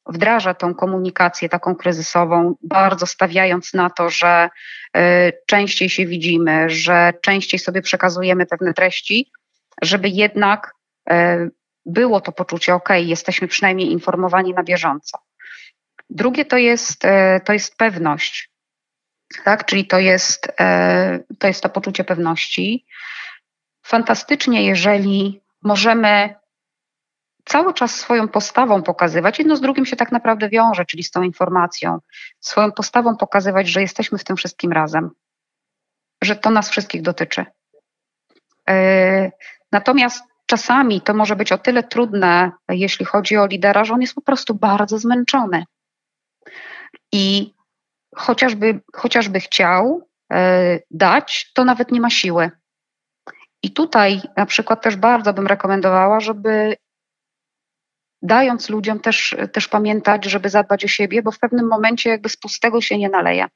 wdraża 0.07 0.53
tą 0.53 0.73
komunikację 0.73 1.49
taką 1.49 1.75
kryzysową, 1.75 2.55
bardzo 2.63 3.05
stawiając 3.05 3.73
na 3.73 3.89
to, 3.89 4.09
że 4.09 4.49
y, 4.97 5.01
częściej 5.45 5.89
się 5.89 6.05
widzimy, 6.05 6.69
że 6.69 7.13
częściej 7.21 7.59
sobie 7.59 7.81
przekazujemy 7.81 8.45
pewne 8.45 8.73
treści, 8.73 9.31
żeby 9.81 10.09
jednak 10.09 10.71
y, 11.11 11.13
było 11.85 12.21
to 12.21 12.31
poczucie, 12.31 12.75
ok, 12.75 12.89
jesteśmy 12.97 13.47
przynajmniej 13.47 13.91
informowani 13.91 14.53
na 14.53 14.63
bieżąco. 14.63 15.17
Drugie 16.09 16.45
to 16.45 16.57
jest, 16.57 17.05
y, 17.05 17.09
to 17.45 17.53
jest 17.53 17.77
pewność, 17.77 18.54
tak? 19.43 19.65
czyli 19.65 19.87
to 19.87 19.99
jest, 19.99 20.51
to 21.39 21.47
jest 21.47 21.63
to 21.63 21.69
poczucie 21.69 22.03
pewności. 22.03 22.85
Fantastycznie, 23.83 24.65
jeżeli 24.65 25.41
możemy 25.63 26.35
cały 27.45 27.73
czas 27.73 27.95
swoją 27.95 28.27
postawą 28.27 28.83
pokazywać, 28.83 29.39
jedno 29.39 29.55
z 29.55 29.61
drugim 29.61 29.85
się 29.85 29.95
tak 29.95 30.11
naprawdę 30.11 30.49
wiąże, 30.49 30.85
czyli 30.85 31.03
z 31.03 31.11
tą 31.11 31.21
informacją, 31.21 31.99
swoją 32.39 32.71
postawą 32.71 33.17
pokazywać, 33.17 33.67
że 33.67 33.81
jesteśmy 33.81 34.17
w 34.17 34.23
tym 34.23 34.35
wszystkim 34.35 34.71
razem, 34.71 35.11
że 36.21 36.35
to 36.35 36.49
nas 36.49 36.69
wszystkich 36.69 37.01
dotyczy. 37.01 37.45
Yy, 38.67 39.31
natomiast 39.71 40.23
czasami 40.45 41.01
to 41.01 41.13
może 41.13 41.35
być 41.35 41.51
o 41.51 41.57
tyle 41.57 41.83
trudne, 41.83 42.51
jeśli 42.69 43.05
chodzi 43.05 43.37
o 43.37 43.45
lidera, 43.45 43.85
że 43.85 43.93
on 43.93 44.01
jest 44.01 44.15
po 44.15 44.21
prostu 44.21 44.55
bardzo 44.55 44.97
zmęczony. 44.97 45.65
I 47.11 47.54
chociażby, 48.15 48.79
chociażby 48.93 49.39
chciał 49.39 50.07
yy, 50.31 50.37
dać, 50.91 51.51
to 51.53 51.65
nawet 51.65 51.91
nie 51.91 52.01
ma 52.01 52.09
siły. 52.09 52.51
I 53.63 53.71
tutaj 53.71 54.21
na 54.37 54.45
przykład 54.45 54.81
też 54.81 54.95
bardzo 54.95 55.33
bym 55.33 55.47
rekomendowała, 55.47 56.19
żeby 56.19 56.75
dając 58.21 58.69
ludziom 58.69 58.99
też, 58.99 59.35
też 59.53 59.67
pamiętać, 59.67 60.25
żeby 60.25 60.49
zadbać 60.49 60.85
o 60.85 60.87
siebie, 60.87 61.21
bo 61.21 61.31
w 61.31 61.39
pewnym 61.39 61.67
momencie 61.67 62.09
jakby 62.09 62.29
z 62.29 62.37
pustego 62.37 62.81
się 62.81 62.97
nie 62.97 63.09
naleje. 63.09 63.47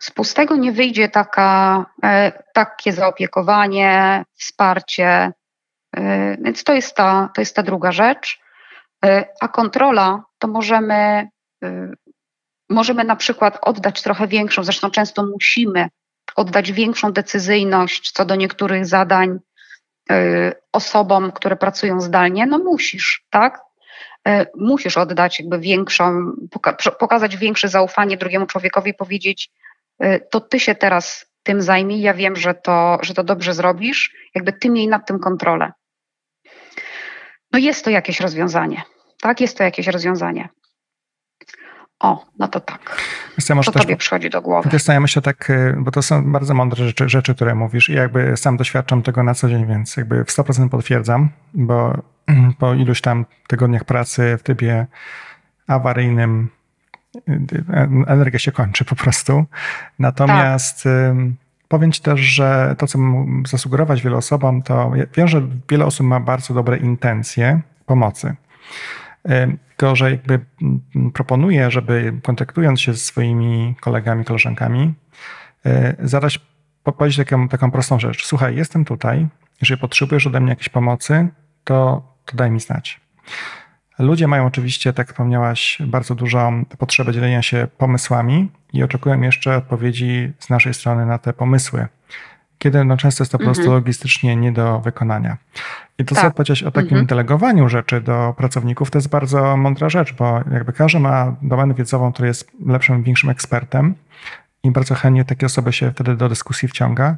Z 0.00 0.10
pustego 0.10 0.56
nie 0.56 0.72
wyjdzie 0.72 1.08
taka, 1.08 1.86
e, 2.04 2.32
takie 2.52 2.92
zaopiekowanie, 2.92 4.24
wsparcie, 4.34 5.32
e, 5.96 6.36
więc 6.36 6.64
to 6.64 6.74
jest, 6.74 6.96
ta, 6.96 7.30
to 7.34 7.40
jest 7.40 7.56
ta 7.56 7.62
druga 7.62 7.92
rzecz. 7.92 8.40
E, 9.04 9.24
a 9.40 9.48
kontrola 9.48 10.24
to 10.38 10.48
możemy, 10.48 11.28
możemy 12.70 13.04
na 13.04 13.16
przykład 13.16 13.58
oddać 13.62 14.02
trochę 14.02 14.26
większą, 14.26 14.64
zresztą 14.64 14.90
często 14.90 15.26
musimy 15.26 15.88
oddać 16.36 16.72
większą 16.72 17.12
decyzyjność 17.12 18.10
co 18.12 18.24
do 18.24 18.34
niektórych 18.34 18.86
zadań 18.86 19.38
Y, 20.10 20.52
osobom, 20.72 21.32
które 21.32 21.56
pracują 21.56 22.00
zdalnie, 22.00 22.46
no 22.46 22.58
musisz, 22.58 23.24
tak? 23.30 23.60
Y, 24.28 24.46
musisz 24.56 24.96
oddać 24.96 25.40
jakby 25.40 25.58
większą, 25.58 26.32
pokazać 26.98 27.36
większe 27.36 27.68
zaufanie 27.68 28.16
drugiemu 28.16 28.46
człowiekowi 28.46 28.90
i 28.90 28.94
powiedzieć, 28.94 29.50
y, 30.04 30.20
to 30.30 30.40
ty 30.40 30.60
się 30.60 30.74
teraz 30.74 31.26
tym 31.42 31.62
zajmij, 31.62 32.00
ja 32.00 32.14
wiem, 32.14 32.36
że 32.36 32.54
to, 32.54 32.98
że 33.02 33.14
to 33.14 33.24
dobrze 33.24 33.54
zrobisz, 33.54 34.14
jakby 34.34 34.52
ty 34.52 34.70
miej 34.70 34.88
nad 34.88 35.06
tym 35.06 35.18
kontrolę. 35.18 35.72
No 37.52 37.58
jest 37.58 37.84
to 37.84 37.90
jakieś 37.90 38.20
rozwiązanie, 38.20 38.82
tak? 39.20 39.40
Jest 39.40 39.58
to 39.58 39.64
jakieś 39.64 39.86
rozwiązanie. 39.86 40.48
O, 42.02 42.24
no 42.38 42.48
to 42.48 42.60
tak. 42.60 43.00
Ja 43.48 43.56
to 43.62 43.72
też, 43.72 43.82
tobie 43.82 43.96
przychodzi 43.96 44.30
do 44.30 44.42
głowy. 44.42 44.68
Wiesz 44.72 44.82
co, 44.82 44.92
ja 44.92 45.00
myślę 45.00 45.22
tak, 45.22 45.50
y, 45.50 45.74
bo 45.78 45.90
to 45.90 46.02
są 46.02 46.32
bardzo 46.32 46.54
mądre 46.54 46.84
rzeczy, 46.86 47.08
rzeczy, 47.08 47.34
które 47.34 47.54
mówisz 47.54 47.88
i 47.88 47.92
jakby 47.92 48.36
sam 48.36 48.56
doświadczam 48.56 49.02
tego 49.02 49.22
na 49.22 49.34
co 49.34 49.48
dzień, 49.48 49.66
więc 49.66 49.96
jakby 49.96 50.24
w 50.24 50.28
100% 50.28 50.68
potwierdzam, 50.68 51.28
bo 51.54 51.94
po 52.58 52.74
iluś 52.74 53.00
tam 53.00 53.26
tygodniach 53.48 53.84
pracy 53.84 54.36
w 54.38 54.42
trybie 54.42 54.86
awaryjnym 55.66 56.48
y, 57.16 57.32
y, 57.32 57.88
energia 58.06 58.38
się 58.38 58.52
kończy 58.52 58.84
po 58.84 58.96
prostu. 58.96 59.44
Natomiast 59.98 60.84
tak. 60.84 60.92
powiem 61.68 61.92
ci 61.92 62.02
też, 62.02 62.20
że 62.20 62.74
to, 62.78 62.86
co 62.86 62.98
zasugerować 63.46 64.02
wielu 64.02 64.16
osobom, 64.16 64.62
to 64.62 64.92
wiem, 65.16 65.28
że 65.28 65.42
wiele 65.70 65.84
osób 65.84 66.06
ma 66.06 66.20
bardzo 66.20 66.54
dobre 66.54 66.76
intencje 66.76 67.60
pomocy. 67.86 68.34
Tylko, 69.82 69.96
że 69.96 70.10
jakby 70.10 70.40
proponuję, 71.14 71.70
żeby 71.70 72.20
kontaktując 72.22 72.80
się 72.80 72.92
ze 72.92 72.98
swoimi 72.98 73.74
kolegami, 73.80 74.24
koleżankami, 74.24 74.94
e, 75.66 75.94
zadać, 75.98 76.40
powiedzieć 76.82 77.16
taką, 77.16 77.48
taką 77.48 77.70
prostą 77.70 78.00
rzecz. 78.00 78.26
Słuchaj, 78.26 78.56
jestem 78.56 78.84
tutaj, 78.84 79.28
jeżeli 79.60 79.80
potrzebujesz 79.80 80.26
ode 80.26 80.40
mnie 80.40 80.50
jakiejś 80.50 80.68
pomocy, 80.68 81.28
to, 81.64 82.02
to 82.24 82.36
daj 82.36 82.50
mi 82.50 82.60
znać. 82.60 83.00
Ludzie 83.98 84.28
mają 84.28 84.46
oczywiście, 84.46 84.92
tak 84.92 85.08
wspomniałaś, 85.08 85.78
bardzo 85.86 86.14
dużą 86.14 86.64
potrzebę 86.78 87.12
dzielenia 87.12 87.42
się 87.42 87.68
pomysłami 87.78 88.50
i 88.72 88.82
oczekują 88.82 89.20
jeszcze 89.20 89.56
odpowiedzi 89.56 90.32
z 90.38 90.50
naszej 90.50 90.74
strony 90.74 91.06
na 91.06 91.18
te 91.18 91.32
pomysły 91.32 91.86
kiedy 92.62 92.84
no 92.84 92.96
często 92.96 93.22
jest 93.22 93.32
to 93.32 93.38
po 93.38 93.44
prostu 93.44 93.62
mhm. 93.62 93.78
logistycznie 93.78 94.36
nie 94.36 94.52
do 94.52 94.80
wykonania. 94.80 95.36
I 95.98 96.04
to, 96.04 96.14
co 96.14 96.20
tak. 96.20 96.34
powiedziałeś 96.34 96.62
o 96.62 96.70
takim 96.70 96.90
mhm. 96.90 97.06
delegowaniu 97.06 97.68
rzeczy 97.68 98.00
do 98.00 98.34
pracowników, 98.36 98.90
to 98.90 98.98
jest 98.98 99.08
bardzo 99.08 99.56
mądra 99.56 99.88
rzecz, 99.88 100.12
bo 100.12 100.40
jakby 100.52 100.72
każdy 100.72 101.00
ma 101.00 101.36
domenę 101.42 101.74
wiedzową, 101.74 102.12
który 102.12 102.28
jest 102.28 102.50
lepszym, 102.66 103.02
większym 103.02 103.30
ekspertem 103.30 103.94
i 104.62 104.70
bardzo 104.70 104.94
chętnie 104.94 105.24
takie 105.24 105.46
osoby 105.46 105.72
się 105.72 105.90
wtedy 105.90 106.16
do 106.16 106.28
dyskusji 106.28 106.68
wciąga. 106.68 107.16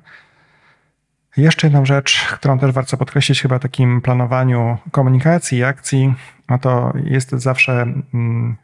Jeszcze 1.37 1.67
jedną 1.67 1.85
rzecz, 1.85 2.27
którą 2.33 2.59
też 2.59 2.73
warto 2.73 2.97
podkreślić 2.97 3.43
chyba 3.43 3.59
takim 3.59 4.01
planowaniu 4.01 4.79
komunikacji 4.91 5.59
i 5.59 5.65
akcji, 5.65 6.15
no 6.49 6.59
to 6.59 6.93
jest 7.05 7.31
zawsze 7.31 7.87
mm, 8.15 8.57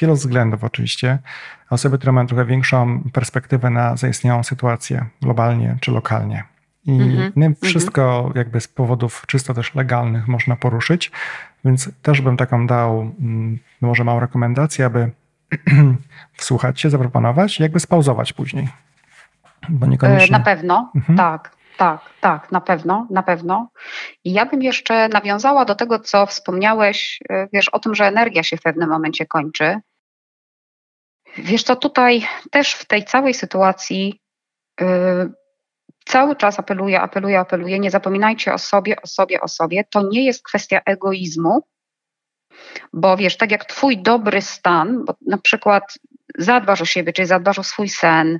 wielu 0.00 0.14
względów 0.14 0.64
oczywiście, 0.64 1.18
osoby, 1.70 1.98
które 1.98 2.12
mają 2.12 2.26
trochę 2.26 2.44
większą 2.44 3.02
perspektywę 3.12 3.70
na 3.70 3.96
zaistniałą 3.96 4.42
sytuację 4.42 5.06
globalnie 5.22 5.76
czy 5.80 5.90
lokalnie. 5.90 6.44
I 6.84 6.92
mm 6.92 7.30
-hmm. 7.30 7.54
wszystko 7.64 8.32
jakby 8.34 8.60
z 8.60 8.68
powodów 8.68 9.24
czysto 9.26 9.54
też 9.54 9.74
legalnych 9.74 10.28
można 10.28 10.56
poruszyć, 10.56 11.10
więc 11.64 11.90
też 12.02 12.20
bym 12.20 12.36
taką 12.36 12.66
dał 12.66 13.00
mm, 13.20 13.58
może 13.80 14.04
małą 14.04 14.20
rekomendację, 14.20 14.86
aby 14.86 15.10
wsłuchać 16.32 16.80
się, 16.80 16.90
zaproponować 16.90 17.60
i 17.60 17.62
jakby 17.62 17.80
spauzować 17.80 18.32
później. 18.32 18.68
Bo 19.68 19.86
niekoniecznie... 19.86 20.38
Na 20.38 20.44
pewno, 20.44 20.92
mhm. 20.94 21.18
tak. 21.18 21.59
Tak, 21.80 22.00
tak, 22.20 22.52
na 22.52 22.60
pewno, 22.60 23.06
na 23.10 23.22
pewno. 23.22 23.70
I 24.24 24.32
ja 24.32 24.46
bym 24.46 24.62
jeszcze 24.62 25.08
nawiązała 25.08 25.64
do 25.64 25.74
tego, 25.74 25.98
co 25.98 26.26
wspomniałeś, 26.26 27.18
e, 27.30 27.48
wiesz, 27.52 27.68
o 27.68 27.78
tym, 27.78 27.94
że 27.94 28.06
energia 28.06 28.42
się 28.42 28.56
w 28.56 28.62
pewnym 28.62 28.88
momencie 28.88 29.26
kończy. 29.26 29.80
Wiesz 31.36 31.62
co, 31.62 31.76
tutaj 31.76 32.26
też 32.50 32.74
w 32.74 32.84
tej 32.84 33.04
całej 33.04 33.34
sytuacji 33.34 34.20
yy, 34.80 34.86
cały 36.04 36.36
czas 36.36 36.58
apeluję, 36.58 37.00
apeluję, 37.00 37.40
apeluję, 37.40 37.78
nie 37.78 37.90
zapominajcie 37.90 38.54
o 38.54 38.58
sobie, 38.58 39.02
o 39.02 39.06
sobie, 39.06 39.40
o 39.40 39.48
sobie. 39.48 39.84
To 39.90 40.02
nie 40.02 40.24
jest 40.24 40.42
kwestia 40.42 40.80
egoizmu, 40.86 41.62
bo 42.92 43.16
wiesz, 43.16 43.36
tak 43.36 43.50
jak 43.50 43.64
twój 43.64 43.98
dobry 43.98 44.42
stan, 44.42 45.04
bo 45.04 45.14
na 45.26 45.38
przykład 45.38 45.98
zadbasz 46.38 46.80
o 46.80 46.84
siebie, 46.84 47.12
czyli 47.12 47.26
zadbasz 47.26 47.58
o 47.58 47.64
swój 47.64 47.88
sen, 47.88 48.38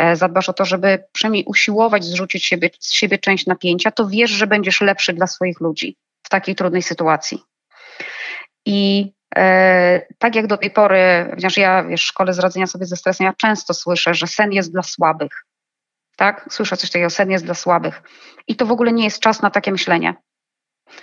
E, 0.00 0.16
zadbasz 0.16 0.48
o 0.48 0.52
to, 0.52 0.64
żeby 0.64 1.04
przynajmniej 1.12 1.44
usiłować 1.44 2.04
zrzucić 2.04 2.46
siebie, 2.46 2.70
z 2.78 2.92
siebie 2.92 3.18
część 3.18 3.46
napięcia, 3.46 3.90
to 3.90 4.08
wiesz, 4.08 4.30
że 4.30 4.46
będziesz 4.46 4.80
lepszy 4.80 5.12
dla 5.12 5.26
swoich 5.26 5.60
ludzi 5.60 5.96
w 6.22 6.28
takiej 6.28 6.54
trudnej 6.54 6.82
sytuacji. 6.82 7.42
I 8.66 9.12
e, 9.36 10.06
tak 10.18 10.34
jak 10.34 10.46
do 10.46 10.56
tej 10.56 10.70
pory, 10.70 11.26
ponieważ 11.30 11.56
ja 11.56 11.82
w 11.82 11.96
szkole 11.96 12.34
z 12.34 12.38
radzenia 12.38 12.66
sobie 12.66 12.86
ze 12.86 12.96
stresem, 12.96 13.24
ja 13.24 13.32
często 13.32 13.74
słyszę, 13.74 14.14
że 14.14 14.26
sen 14.26 14.52
jest 14.52 14.72
dla 14.72 14.82
słabych. 14.82 15.44
Tak? 16.16 16.46
Słyszę 16.50 16.76
coś 16.76 16.90
takiego, 16.90 17.10
sen 17.10 17.30
jest 17.30 17.44
dla 17.44 17.54
słabych. 17.54 18.02
I 18.46 18.56
to 18.56 18.66
w 18.66 18.72
ogóle 18.72 18.92
nie 18.92 19.04
jest 19.04 19.20
czas 19.20 19.42
na 19.42 19.50
takie 19.50 19.72
myślenie, 19.72 20.14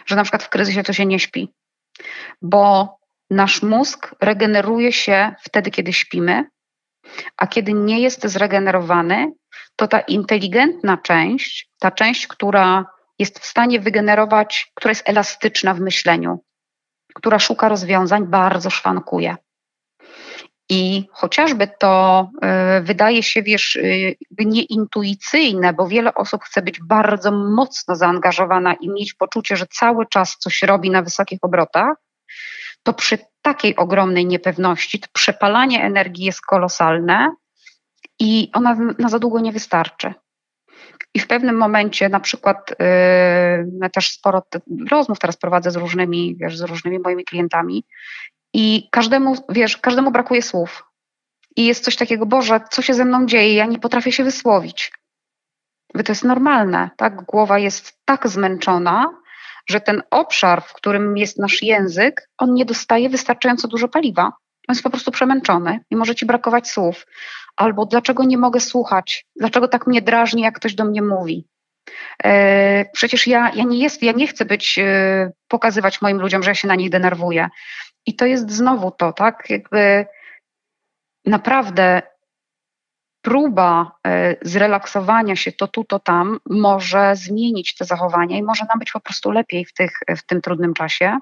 że 0.06 0.16
na 0.16 0.24
przykład 0.24 0.44
w 0.44 0.50
kryzysie 0.50 0.84
to 0.84 0.94
się 0.94 1.06
nie 1.06 1.20
śpi. 1.20 1.54
Bo 2.42 2.98
nasz 3.30 3.62
mózg 3.62 4.16
regeneruje 4.22 4.94
się 4.94 5.36
wtedy, 5.42 5.72
kiedy 5.72 5.94
śpimy, 5.94 6.44
a 7.38 7.48
kiedy 7.48 7.74
nie 7.74 8.00
jest 8.00 8.28
zregenerowany, 8.28 9.32
to 9.76 9.88
ta 9.88 10.00
inteligentna 10.00 10.98
część, 10.98 11.70
ta 11.80 11.92
część, 11.92 12.28
która 12.28 12.86
jest 13.20 13.40
w 13.40 13.46
stanie 13.46 13.80
wygenerować, 13.80 14.72
która 14.76 14.92
jest 14.92 15.10
elastyczna 15.10 15.74
w 15.74 15.80
myśleniu, 15.80 16.40
która 17.16 17.40
szuka 17.40 17.70
rozwiązań, 17.70 18.26
bardzo 18.26 18.70
szwankuje. 18.70 19.36
I 20.70 21.08
chociażby 21.12 21.70
to 21.80 22.30
y, 22.80 22.82
wydaje 22.82 23.24
się, 23.24 23.44
wiesz, 23.44 23.76
y, 23.76 24.18
nieintuicyjne, 24.40 25.74
bo 25.74 25.88
wiele 25.88 26.14
osób 26.14 26.44
chce 26.44 26.62
być 26.62 26.80
bardzo 26.84 27.32
mocno 27.32 27.96
zaangażowana 27.96 28.74
i 28.74 28.90
mieć 28.90 29.14
poczucie, 29.14 29.58
że 29.58 29.66
cały 29.68 30.06
czas 30.06 30.38
coś 30.40 30.64
robi 30.64 30.90
na 30.90 31.02
wysokich 31.02 31.40
obrotach, 31.42 31.98
to 32.84 32.94
przy 32.94 33.18
takiej 33.42 33.76
ogromnej 33.76 34.26
niepewności 34.26 35.00
to 35.00 35.08
przepalanie 35.14 35.84
energii 35.84 36.26
jest 36.26 36.42
kolosalne 36.42 37.36
i 38.20 38.50
ona 38.54 38.78
na 39.00 39.10
za 39.10 39.20
długo 39.20 39.40
nie 39.40 39.52
wystarczy. 39.52 40.14
I 41.14 41.20
w 41.20 41.28
pewnym 41.28 41.58
momencie, 41.58 42.10
na 42.10 42.20
przykład, 42.20 42.76
yy, 43.80 43.90
też 43.90 44.12
sporo 44.12 44.44
rozmów 44.92 45.20
teraz 45.20 45.38
prowadzę 45.38 45.72
z 45.72 45.76
różnymi, 45.76 46.36
wiesz, 46.40 46.58
z 46.58 46.62
różnymi 46.62 47.00
moimi 47.00 47.26
klientami 47.26 47.86
i 48.54 48.90
każdemu, 48.92 49.36
wiesz, 49.50 49.78
każdemu 49.78 50.12
brakuje 50.12 50.42
słów. 50.42 50.84
I 51.56 51.66
jest 51.66 51.84
coś 51.84 51.96
takiego, 51.96 52.26
Boże, 52.26 52.62
co 52.72 52.82
się 52.82 52.94
ze 52.94 53.06
mną 53.06 53.26
dzieje? 53.26 53.54
Ja 53.54 53.66
nie 53.66 53.80
potrafię 53.80 54.12
się 54.12 54.24
wysłowić. 54.24 54.92
To 55.94 56.12
jest 56.12 56.24
normalne, 56.24 56.90
tak? 56.98 57.26
Głowa 57.26 57.60
jest 57.60 57.98
tak 58.06 58.28
zmęczona, 58.28 59.10
że 59.70 59.82
ten 59.82 60.04
obszar, 60.12 60.64
w 60.64 60.74
którym 60.74 61.18
jest 61.18 61.40
nasz 61.40 61.62
język, 61.62 62.30
on 62.38 62.54
nie 62.54 62.66
dostaje 62.66 63.10
wystarczająco 63.10 63.68
dużo 63.68 63.88
paliwa. 63.88 64.24
On 64.68 64.74
jest 64.74 64.84
po 64.84 64.90
prostu 64.90 65.12
przemęczony 65.12 65.80
i 65.90 65.96
może 65.96 66.16
ci 66.16 66.26
brakować 66.26 66.70
słów. 66.70 67.06
Albo 67.56 67.86
dlaczego 67.86 68.24
nie 68.24 68.38
mogę 68.38 68.60
słuchać? 68.60 69.26
Dlaczego 69.36 69.68
tak 69.68 69.88
mnie 69.88 70.02
drażni, 70.02 70.42
jak 70.42 70.56
ktoś 70.56 70.76
do 70.76 70.86
mnie 70.86 71.02
mówi? 71.02 71.48
E, 72.24 72.86
przecież 72.94 73.28
ja, 73.28 73.52
ja, 73.56 73.64
nie 73.64 73.80
jest, 73.80 74.04
ja 74.04 74.12
nie 74.12 74.28
chcę 74.28 74.46
być, 74.46 74.80
e, 74.80 75.32
pokazywać 75.48 76.02
moim 76.02 76.22
ludziom, 76.22 76.44
że 76.44 76.52
ja 76.52 76.56
się 76.56 76.68
na 76.68 76.76
nich 76.76 76.90
denerwuję. 76.90 77.50
I 78.06 78.16
to 78.16 78.26
jest 78.26 78.52
znowu 78.52 78.92
to, 78.92 79.14
tak? 79.14 79.50
Jakby 79.50 80.06
naprawdę 81.26 82.02
próba 83.22 83.92
e, 84.08 84.36
zrelaksowania 84.42 85.36
się 85.36 85.52
to 85.52 85.68
tu, 85.68 85.84
to 85.84 86.00
tam 86.00 86.40
może 86.50 87.16
zmienić 87.16 87.76
te 87.76 87.86
zachowania 87.86 88.38
i 88.38 88.44
może 88.44 88.66
nam 88.70 88.80
być 88.80 88.92
po 88.92 89.00
prostu 89.00 89.32
lepiej 89.32 89.66
w, 89.66 89.74
tych, 89.74 89.92
w 90.18 90.26
tym 90.26 90.42
trudnym 90.42 90.74
czasie. 90.74 91.18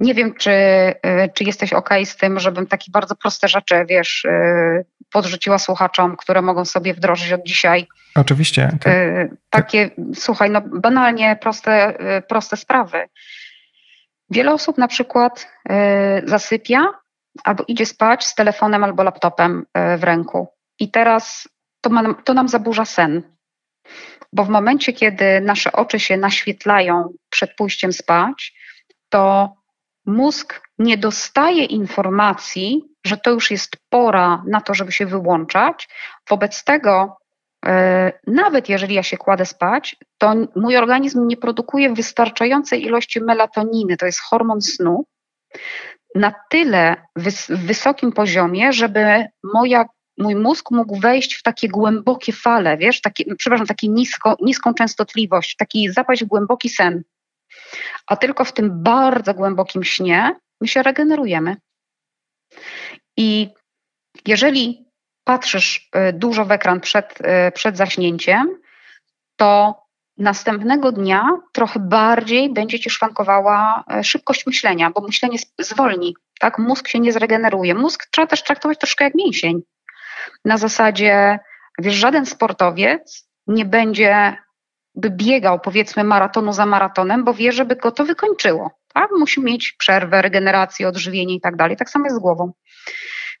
Nie 0.00 0.14
wiem, 0.14 0.34
czy, 0.34 0.50
e, 0.50 1.28
czy 1.28 1.44
jesteś 1.44 1.72
ok 1.72 1.90
z 2.04 2.16
tym, 2.16 2.40
żebym 2.40 2.66
takie 2.66 2.90
bardzo 2.92 3.16
proste 3.16 3.48
rzeczy, 3.48 3.84
wiesz, 3.88 4.24
e, 4.24 4.84
podrzuciła 5.12 5.58
słuchaczom, 5.58 6.16
które 6.16 6.42
mogą 6.42 6.64
sobie 6.64 6.94
wdrożyć 6.94 7.32
od 7.32 7.42
dzisiaj. 7.42 7.86
Oczywiście. 8.14 8.70
To, 8.80 8.90
takie, 9.50 9.90
to... 9.90 10.02
słuchaj, 10.14 10.50
no 10.50 10.60
banalnie 10.60 11.38
proste, 11.40 11.94
proste 12.28 12.56
sprawy. 12.56 13.08
Wiele 14.30 14.52
osób 14.52 14.78
na 14.78 14.88
przykład 14.88 15.48
zasypia 16.24 16.99
albo 17.44 17.64
idzie 17.68 17.86
spać 17.86 18.26
z 18.26 18.34
telefonem 18.34 18.84
albo 18.84 19.02
laptopem 19.02 19.66
w 19.98 20.04
ręku. 20.04 20.48
I 20.78 20.90
teraz 20.90 21.48
to, 21.80 21.90
ma, 21.90 22.14
to 22.14 22.34
nam 22.34 22.48
zaburza 22.48 22.84
sen. 22.84 23.22
Bo 24.32 24.44
w 24.44 24.48
momencie, 24.48 24.92
kiedy 24.92 25.40
nasze 25.40 25.72
oczy 25.72 26.00
się 26.00 26.16
naświetlają 26.16 27.12
przed 27.30 27.56
pójściem 27.56 27.92
spać, 27.92 28.54
to 29.08 29.54
mózg 30.06 30.60
nie 30.78 30.98
dostaje 30.98 31.64
informacji, 31.64 32.84
że 33.06 33.16
to 33.16 33.30
już 33.30 33.50
jest 33.50 33.76
pora 33.88 34.42
na 34.46 34.60
to, 34.60 34.74
żeby 34.74 34.92
się 34.92 35.06
wyłączać. 35.06 35.88
Wobec 36.30 36.64
tego, 36.64 37.16
yy, 37.64 37.72
nawet 38.26 38.68
jeżeli 38.68 38.94
ja 38.94 39.02
się 39.02 39.16
kładę 39.16 39.46
spać, 39.46 39.96
to 40.18 40.34
mój 40.56 40.76
organizm 40.76 41.26
nie 41.26 41.36
produkuje 41.36 41.94
wystarczającej 41.94 42.84
ilości 42.84 43.20
melatoniny, 43.20 43.96
to 43.96 44.06
jest 44.06 44.20
hormon 44.20 44.60
snu, 44.60 45.04
na 46.14 46.34
tyle 46.50 46.96
wys 47.16 47.46
wysokim 47.48 48.12
poziomie, 48.12 48.72
żeby 48.72 49.24
moja 49.54 49.84
mój 50.18 50.34
mózg 50.34 50.70
mógł 50.70 51.00
wejść 51.00 51.34
w 51.34 51.42
takie 51.42 51.68
głębokie 51.68 52.32
fale, 52.32 52.76
wiesz, 52.76 53.00
takie, 53.00 53.34
przepraszam, 53.36 53.66
niską 54.40 54.74
częstotliwość, 54.74 55.56
taki 55.56 55.90
zapaść 55.90 56.24
w 56.24 56.26
głęboki 56.26 56.68
sen. 56.68 57.02
A 58.06 58.16
tylko 58.16 58.44
w 58.44 58.52
tym 58.52 58.82
bardzo 58.82 59.34
głębokim 59.34 59.84
śnie 59.84 60.36
my 60.60 60.68
się 60.68 60.82
regenerujemy. 60.82 61.56
I 63.16 63.48
jeżeli 64.26 64.84
patrzysz 65.24 65.90
y, 66.08 66.12
dużo 66.12 66.44
w 66.44 66.52
ekran 66.52 66.80
przed, 66.80 67.20
y, 67.20 67.52
przed 67.52 67.76
zaśnięciem, 67.76 68.58
to 69.36 69.79
następnego 70.20 70.92
dnia 70.92 71.28
trochę 71.52 71.80
bardziej 71.80 72.52
będzie 72.52 72.80
ci 72.80 72.90
szwankowała 72.90 73.84
y, 74.00 74.04
szybkość 74.04 74.46
myślenia, 74.46 74.90
bo 74.90 75.00
myślenie 75.00 75.38
zwolni, 75.58 76.16
tak? 76.40 76.58
Mózg 76.58 76.88
się 76.88 77.00
nie 77.00 77.12
zregeneruje. 77.12 77.74
Mózg 77.74 78.06
trzeba 78.10 78.26
też 78.26 78.44
traktować 78.44 78.78
troszkę 78.78 79.04
jak 79.04 79.14
mięsień 79.14 79.62
na 80.44 80.58
zasadzie, 80.58 81.38
wiesz, 81.78 81.94
żaden 81.94 82.26
sportowiec 82.26 83.28
nie 83.46 83.64
będzie 83.64 84.36
by 84.94 85.10
biegał 85.10 85.60
powiedzmy 85.60 86.04
maratonu 86.04 86.52
za 86.52 86.66
maratonem, 86.66 87.24
bo 87.24 87.34
wie, 87.34 87.52
żeby 87.52 87.76
go 87.76 87.90
to 87.90 88.04
wykończyło. 88.04 88.70
Tak? 88.94 89.10
Musi 89.18 89.40
mieć 89.40 89.72
przerwę, 89.72 90.22
regenerację, 90.22 90.88
odżywienie 90.88 91.34
i 91.34 91.40
tak 91.40 91.56
dalej. 91.56 91.76
Tak 91.76 91.90
samo 91.90 92.04
jest 92.04 92.16
z 92.16 92.20
głową. 92.20 92.52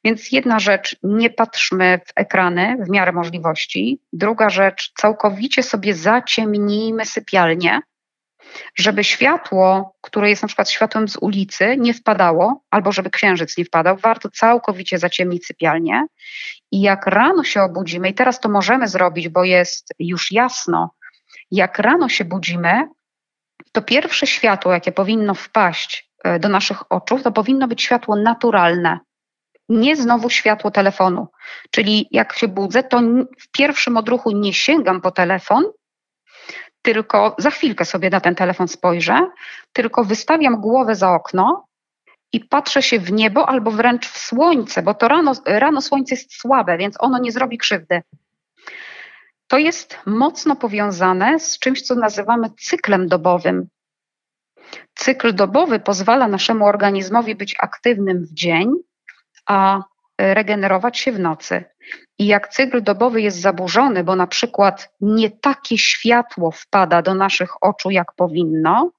Więc 0.04 0.32
jedna 0.32 0.58
rzecz, 0.58 0.96
nie 1.02 1.30
patrzmy 1.30 2.00
w 2.06 2.12
ekrany 2.16 2.76
w 2.86 2.90
miarę 2.90 3.12
możliwości. 3.12 4.00
Druga 4.12 4.50
rzecz, 4.50 4.92
całkowicie 4.96 5.62
sobie 5.62 5.94
zaciemnijmy 5.94 7.06
sypialnię, 7.06 7.80
żeby 8.74 9.04
światło, 9.04 9.94
które 10.00 10.30
jest 10.30 10.42
na 10.42 10.48
przykład 10.48 10.70
światłem 10.70 11.08
z 11.08 11.16
ulicy, 11.16 11.76
nie 11.78 11.94
wpadało, 11.94 12.62
albo 12.70 12.92
żeby 12.92 13.10
księżyc 13.10 13.56
nie 13.56 13.64
wpadał, 13.64 13.96
warto 13.96 14.30
całkowicie 14.30 14.98
zaciemnić 14.98 15.46
sypialnię. 15.46 16.06
I 16.72 16.80
jak 16.80 17.06
rano 17.06 17.44
się 17.44 17.62
obudzimy, 17.62 18.08
i 18.08 18.14
teraz 18.14 18.40
to 18.40 18.48
możemy 18.48 18.88
zrobić, 18.88 19.28
bo 19.28 19.44
jest 19.44 19.94
już 19.98 20.32
jasno, 20.32 20.90
jak 21.50 21.78
rano 21.78 22.08
się 22.08 22.24
budzimy, 22.24 22.88
to 23.72 23.82
pierwsze 23.82 24.26
światło, 24.26 24.72
jakie 24.72 24.92
powinno 24.92 25.34
wpaść 25.34 26.10
e, 26.24 26.38
do 26.38 26.48
naszych 26.48 26.92
oczu, 26.92 27.18
to 27.18 27.32
powinno 27.32 27.68
być 27.68 27.82
światło 27.82 28.16
naturalne. 28.16 28.98
Nie 29.70 29.96
znowu 29.96 30.30
światło 30.30 30.70
telefonu. 30.70 31.28
Czyli 31.70 32.08
jak 32.10 32.32
się 32.32 32.48
budzę, 32.48 32.82
to 32.82 33.00
w 33.38 33.50
pierwszym 33.52 33.96
odruchu 33.96 34.30
nie 34.30 34.54
sięgam 34.54 35.00
po 35.00 35.10
telefon, 35.10 35.64
tylko 36.82 37.36
za 37.38 37.50
chwilkę 37.50 37.84
sobie 37.84 38.10
na 38.10 38.20
ten 38.20 38.34
telefon 38.34 38.68
spojrzę, 38.68 39.30
tylko 39.72 40.04
wystawiam 40.04 40.60
głowę 40.60 40.94
za 40.94 41.10
okno 41.10 41.66
i 42.32 42.40
patrzę 42.40 42.82
się 42.82 42.98
w 42.98 43.12
niebo 43.12 43.48
albo 43.48 43.70
wręcz 43.70 44.08
w 44.08 44.18
słońce, 44.18 44.82
bo 44.82 44.94
to 44.94 45.08
rano, 45.08 45.32
rano 45.46 45.80
słońce 45.80 46.14
jest 46.14 46.34
słabe, 46.34 46.78
więc 46.78 46.96
ono 46.98 47.18
nie 47.18 47.32
zrobi 47.32 47.58
krzywdy. 47.58 48.02
To 49.48 49.58
jest 49.58 49.98
mocno 50.06 50.56
powiązane 50.56 51.40
z 51.40 51.58
czymś, 51.58 51.82
co 51.82 51.94
nazywamy 51.94 52.50
cyklem 52.60 53.08
dobowym. 53.08 53.68
Cykl 54.94 55.34
dobowy 55.34 55.80
pozwala 55.80 56.28
naszemu 56.28 56.66
organizmowi 56.66 57.34
być 57.34 57.54
aktywnym 57.58 58.24
w 58.24 58.34
dzień, 58.34 58.72
a 59.50 59.82
regenerować 60.18 60.98
się 60.98 61.12
w 61.12 61.18
nocy. 61.18 61.64
I 62.18 62.26
jak 62.26 62.48
cykl 62.48 62.82
dobowy 62.82 63.22
jest 63.22 63.40
zaburzony, 63.40 64.04
bo 64.04 64.16
na 64.16 64.26
przykład 64.26 64.94
nie 65.00 65.30
takie 65.30 65.78
światło 65.78 66.50
wpada 66.50 67.02
do 67.02 67.14
naszych 67.14 67.62
oczu, 67.62 67.90
jak 67.90 68.12
powinno, 68.16 68.90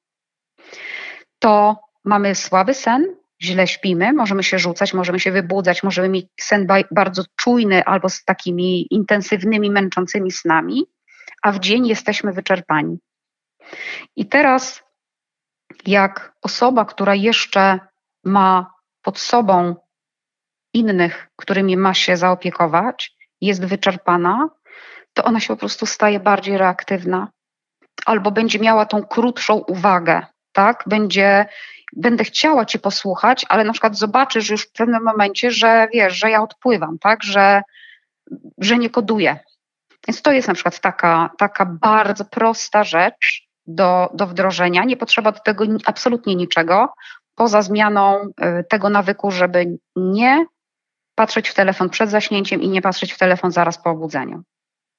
to 1.39 1.79
mamy 2.05 2.35
słaby 2.35 2.73
sen, 2.73 3.15
źle 3.41 3.67
śpimy, 3.67 4.13
możemy 4.13 4.43
się 4.43 4.59
rzucać, 4.59 4.93
możemy 4.93 5.19
się 5.19 5.31
wybudzać, 5.31 5.83
możemy 5.83 6.09
mieć 6.09 6.27
sen 6.39 6.67
bardzo 6.91 7.23
czujny 7.35 7.85
albo 7.85 8.09
z 8.09 8.23
takimi 8.23 8.87
intensywnymi, 8.89 9.71
męczącymi 9.71 10.31
snami, 10.31 10.85
a 11.41 11.51
w 11.51 11.59
dzień 11.59 11.87
jesteśmy 11.87 12.33
wyczerpani. 12.33 12.99
I 14.15 14.25
teraz, 14.25 14.83
jak 15.85 16.33
osoba, 16.41 16.85
która 16.85 17.15
jeszcze 17.15 17.79
ma 18.23 18.73
pod 19.01 19.19
sobą 19.19 19.75
innych, 20.73 21.27
którymi 21.35 21.77
ma 21.77 21.93
się 21.93 22.17
zaopiekować, 22.17 23.15
jest 23.41 23.65
wyczerpana, 23.65 24.49
to 25.13 25.23
ona 25.23 25.39
się 25.39 25.47
po 25.47 25.57
prostu 25.57 25.85
staje 25.85 26.19
bardziej 26.19 26.57
reaktywna. 26.57 27.27
Albo 28.05 28.31
będzie 28.31 28.59
miała 28.59 28.85
tą 28.85 29.03
krótszą 29.03 29.55
uwagę, 29.55 30.25
tak? 30.51 30.83
Będzie, 30.87 31.45
będę 31.95 32.23
chciała 32.23 32.65
cię 32.65 32.79
posłuchać, 32.79 33.45
ale 33.49 33.63
na 33.63 33.71
przykład 33.71 33.97
zobaczysz 33.97 34.49
już 34.49 34.61
w 34.63 34.71
pewnym 34.71 35.03
momencie, 35.03 35.51
że 35.51 35.87
wiesz, 35.93 36.13
że 36.13 36.29
ja 36.29 36.43
odpływam, 36.43 36.99
tak? 36.99 37.23
Że, 37.23 37.61
że 38.57 38.77
nie 38.77 38.89
koduję. 38.89 39.39
Więc 40.07 40.21
to 40.21 40.31
jest 40.31 40.47
na 40.47 40.53
przykład 40.53 40.79
taka, 40.79 41.29
taka 41.37 41.65
bardzo 41.65 42.25
prosta 42.25 42.83
rzecz 42.83 43.47
do, 43.67 44.09
do 44.13 44.27
wdrożenia. 44.27 44.83
Nie 44.83 44.97
potrzeba 44.97 45.31
do 45.31 45.39
tego 45.39 45.65
absolutnie 45.85 46.35
niczego, 46.35 46.93
poza 47.35 47.61
zmianą 47.61 48.19
y, 48.19 48.63
tego 48.69 48.89
nawyku, 48.89 49.31
żeby 49.31 49.77
nie 49.95 50.45
patrzeć 51.21 51.49
w 51.49 51.53
telefon 51.53 51.89
przed 51.89 52.09
zaśnięciem 52.09 52.61
i 52.61 52.69
nie 52.69 52.81
patrzeć 52.81 53.13
w 53.13 53.17
telefon 53.17 53.51
zaraz 53.51 53.83
po 53.83 53.89
obudzeniu. 53.89 54.43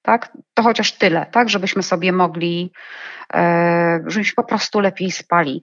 Tak? 0.02 0.32
To 0.54 0.62
chociaż 0.62 0.92
tyle, 0.92 1.26
tak, 1.26 1.48
żebyśmy 1.48 1.82
sobie 1.82 2.12
mogli, 2.12 2.72
e, 3.34 4.00
żebyśmy 4.06 4.34
po 4.34 4.44
prostu 4.44 4.80
lepiej 4.80 5.10
spali. 5.10 5.62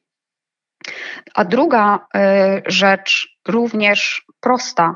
A 1.36 1.46
druga 1.46 2.08
e, 2.16 2.62
rzecz, 2.66 3.38
również 3.48 4.26
prosta, 4.40 4.96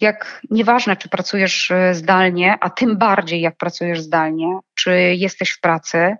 jak 0.00 0.40
nieważne, 0.50 0.96
czy 0.96 1.08
pracujesz 1.08 1.70
e, 1.70 1.94
zdalnie, 1.94 2.58
a 2.60 2.70
tym 2.70 2.98
bardziej 2.98 3.40
jak 3.40 3.56
pracujesz 3.56 4.00
zdalnie, 4.00 4.58
czy 4.74 5.14
jesteś 5.14 5.50
w 5.50 5.60
pracy, 5.60 6.16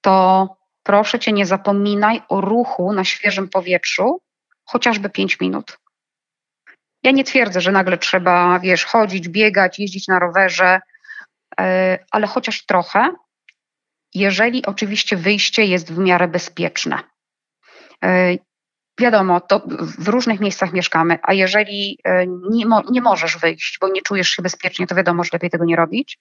to 0.00 0.48
proszę 0.82 1.18
cię, 1.18 1.32
nie 1.32 1.46
zapominaj 1.46 2.22
o 2.28 2.40
ruchu 2.40 2.92
na 2.92 3.04
świeżym 3.04 3.48
powietrzu, 3.48 4.20
chociażby 4.64 5.10
5 5.10 5.40
minut. 5.40 5.79
Ja 7.02 7.10
nie 7.10 7.24
twierdzę, 7.24 7.60
że 7.60 7.72
nagle 7.72 7.98
trzeba, 7.98 8.58
wiesz, 8.58 8.84
chodzić, 8.84 9.28
biegać, 9.28 9.78
jeździć 9.78 10.08
na 10.08 10.18
rowerze. 10.18 10.80
ale 12.10 12.26
chociaż 12.26 12.66
trochę, 12.66 13.14
jeżeli 14.14 14.66
oczywiście 14.66 15.16
wyjście 15.16 15.64
jest 15.64 15.92
w 15.92 15.98
miarę 15.98 16.28
bezpieczne. 16.28 16.98
Wiadomo, 19.00 19.40
to 19.40 19.62
w 19.98 20.08
różnych 20.08 20.40
miejscach 20.40 20.72
mieszkamy, 20.72 21.18
a 21.22 21.32
jeżeli 21.32 21.98
nie, 22.50 22.66
mo 22.66 22.82
nie 22.90 23.00
możesz 23.00 23.38
wyjść, 23.38 23.78
bo 23.80 23.88
nie 23.88 24.02
czujesz 24.02 24.30
się 24.30 24.42
bezpiecznie, 24.42 24.86
to 24.86 24.94
wiadomo, 24.94 25.24
że 25.24 25.30
lepiej 25.32 25.50
tego 25.50 25.64
nie 25.64 25.76
robić. 25.76 26.18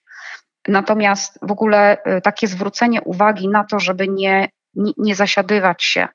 Natomiast 0.68 1.40
w 1.42 1.52
ogóle 1.52 1.98
takie 2.24 2.48
zwrócenie 2.48 3.02
uwagi 3.02 3.48
na 3.48 3.64
to, 3.64 3.80
żeby 3.80 4.08
nie, 4.08 4.50
nie, 4.74 4.92
nie 4.98 5.16
zasiadywać 5.16 5.84
się, 5.84 6.08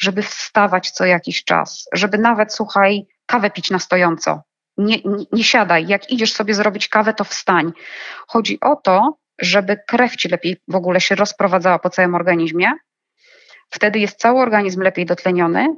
żeby 0.00 0.22
wstawać 0.22 0.90
co 0.90 1.04
jakiś 1.04 1.44
czas, 1.44 1.88
żeby 1.92 2.18
nawet, 2.18 2.54
słuchaj, 2.54 3.06
kawę 3.26 3.50
pić 3.50 3.70
na 3.70 3.78
stojąco. 3.78 4.42
Nie, 4.76 4.96
nie, 5.04 5.24
nie 5.32 5.44
siadaj. 5.44 5.86
Jak 5.86 6.10
idziesz 6.10 6.32
sobie 6.32 6.54
zrobić 6.54 6.88
kawę, 6.88 7.14
to 7.14 7.24
wstań. 7.24 7.72
Chodzi 8.26 8.60
o 8.60 8.76
to, 8.76 9.16
żeby 9.38 9.76
krew 9.86 10.16
ci 10.16 10.28
lepiej 10.28 10.56
w 10.68 10.74
ogóle 10.74 11.00
się 11.00 11.14
rozprowadzała 11.14 11.78
po 11.78 11.90
całym 11.90 12.14
organizmie. 12.14 12.72
Wtedy 13.70 13.98
jest 13.98 14.18
cały 14.18 14.40
organizm 14.40 14.80
lepiej 14.80 15.06
dotleniony 15.06 15.76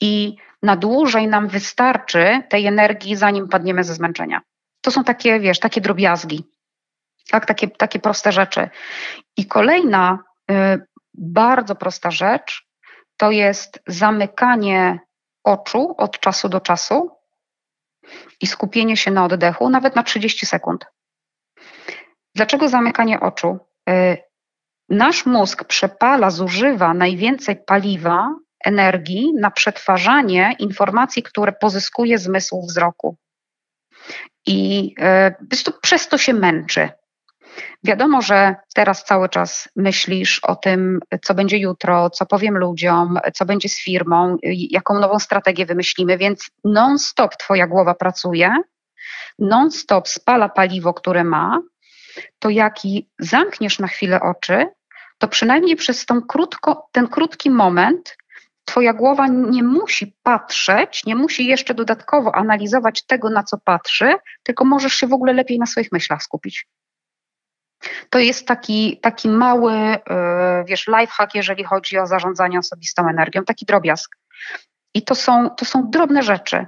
i 0.00 0.36
na 0.62 0.76
dłużej 0.76 1.28
nam 1.28 1.48
wystarczy 1.48 2.42
tej 2.50 2.66
energii, 2.66 3.16
zanim 3.16 3.48
padniemy 3.48 3.84
ze 3.84 3.94
zmęczenia. 3.94 4.40
To 4.80 4.90
są 4.90 5.04
takie, 5.04 5.40
wiesz, 5.40 5.58
takie 5.58 5.80
drobiazgi, 5.80 6.44
tak, 7.30 7.46
takie, 7.46 7.68
takie 7.68 7.98
proste 7.98 8.32
rzeczy. 8.32 8.68
I 9.36 9.46
kolejna 9.46 10.18
y, 10.50 10.54
bardzo 11.14 11.74
prosta 11.74 12.10
rzecz 12.10 12.66
to 13.16 13.30
jest 13.30 13.80
zamykanie 13.86 14.98
oczu 15.44 15.94
od 15.98 16.20
czasu 16.20 16.48
do 16.48 16.60
czasu 16.60 17.10
i 18.40 18.46
skupienie 18.46 18.96
się 18.96 19.10
na 19.10 19.24
oddechu, 19.24 19.70
nawet 19.70 19.96
na 19.96 20.02
30 20.02 20.46
sekund. 20.46 20.86
Dlaczego 22.34 22.68
zamykanie 22.68 23.20
oczu? 23.20 23.58
Y, 23.90 24.18
nasz 24.88 25.26
mózg 25.26 25.64
przepala, 25.64 26.30
zużywa 26.30 26.94
najwięcej 26.94 27.56
paliwa, 27.56 28.34
energii 28.64 29.32
na 29.34 29.50
przetwarzanie 29.50 30.56
informacji, 30.58 31.22
które 31.22 31.52
pozyskuje 31.52 32.18
zmysł 32.18 32.66
wzroku. 32.66 33.16
I 34.46 34.94
y, 35.52 35.70
przez 35.82 36.08
to 36.08 36.18
się 36.18 36.34
męczy. 36.34 36.88
Wiadomo, 37.84 38.22
że 38.22 38.56
teraz 38.74 39.04
cały 39.04 39.28
czas 39.28 39.68
myślisz 39.76 40.40
o 40.42 40.56
tym, 40.56 41.00
co 41.22 41.34
będzie 41.34 41.58
jutro, 41.58 42.10
co 42.10 42.26
powiem 42.26 42.58
ludziom, 42.58 43.18
co 43.34 43.44
będzie 43.44 43.68
z 43.68 43.84
firmą, 43.84 44.36
jaką 44.70 44.98
nową 44.98 45.18
strategię 45.18 45.66
wymyślimy, 45.66 46.18
więc 46.18 46.50
non-stop 46.64 47.36
Twoja 47.36 47.66
głowa 47.66 47.94
pracuje, 47.94 48.54
non-stop 49.38 50.08
spala 50.08 50.48
paliwo, 50.48 50.94
które 50.94 51.24
ma. 51.24 51.60
To 52.38 52.50
jak 52.50 52.76
zamkniesz 53.18 53.78
na 53.78 53.86
chwilę 53.86 54.20
oczy, 54.20 54.66
to 55.18 55.28
przynajmniej 55.28 55.76
przez 55.76 56.06
krótko, 56.28 56.88
ten 56.92 57.08
krótki 57.08 57.50
moment 57.50 58.16
Twoja 58.64 58.92
głowa 58.92 59.26
nie 59.28 59.62
musi 59.62 60.16
patrzeć, 60.22 61.04
nie 61.06 61.16
musi 61.16 61.46
jeszcze 61.46 61.74
dodatkowo 61.74 62.34
analizować 62.34 63.06
tego, 63.06 63.30
na 63.30 63.42
co 63.42 63.58
patrzy, 63.58 64.14
tylko 64.42 64.64
możesz 64.64 64.94
się 64.94 65.06
w 65.06 65.12
ogóle 65.12 65.32
lepiej 65.32 65.58
na 65.58 65.66
swoich 65.66 65.92
myślach 65.92 66.22
skupić. 66.22 66.66
To 68.10 68.18
jest 68.18 68.46
taki, 68.46 69.00
taki 69.02 69.28
mały, 69.28 69.72
e, 69.72 70.64
wiesz, 70.66 70.86
lifehack, 70.86 71.34
jeżeli 71.34 71.64
chodzi 71.64 71.98
o 71.98 72.06
zarządzanie 72.06 72.58
osobistą 72.58 73.08
energią, 73.08 73.44
taki 73.44 73.66
drobiazg. 73.66 74.16
I 74.94 75.02
to 75.02 75.14
są, 75.14 75.50
to 75.50 75.64
są 75.64 75.90
drobne 75.90 76.22
rzeczy, 76.22 76.66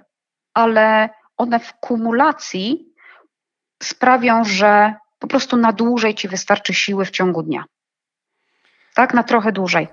ale 0.54 1.08
one 1.36 1.60
w 1.60 1.72
kumulacji 1.72 2.86
sprawią, 3.82 4.44
że 4.44 4.94
po 5.18 5.26
prostu 5.26 5.56
na 5.56 5.72
dłużej 5.72 6.14
ci 6.14 6.28
wystarczy 6.28 6.74
siły 6.74 7.04
w 7.04 7.10
ciągu 7.10 7.42
dnia. 7.42 7.64
Tak, 8.94 9.14
na 9.14 9.22
trochę 9.22 9.52
dłużej. 9.52 9.88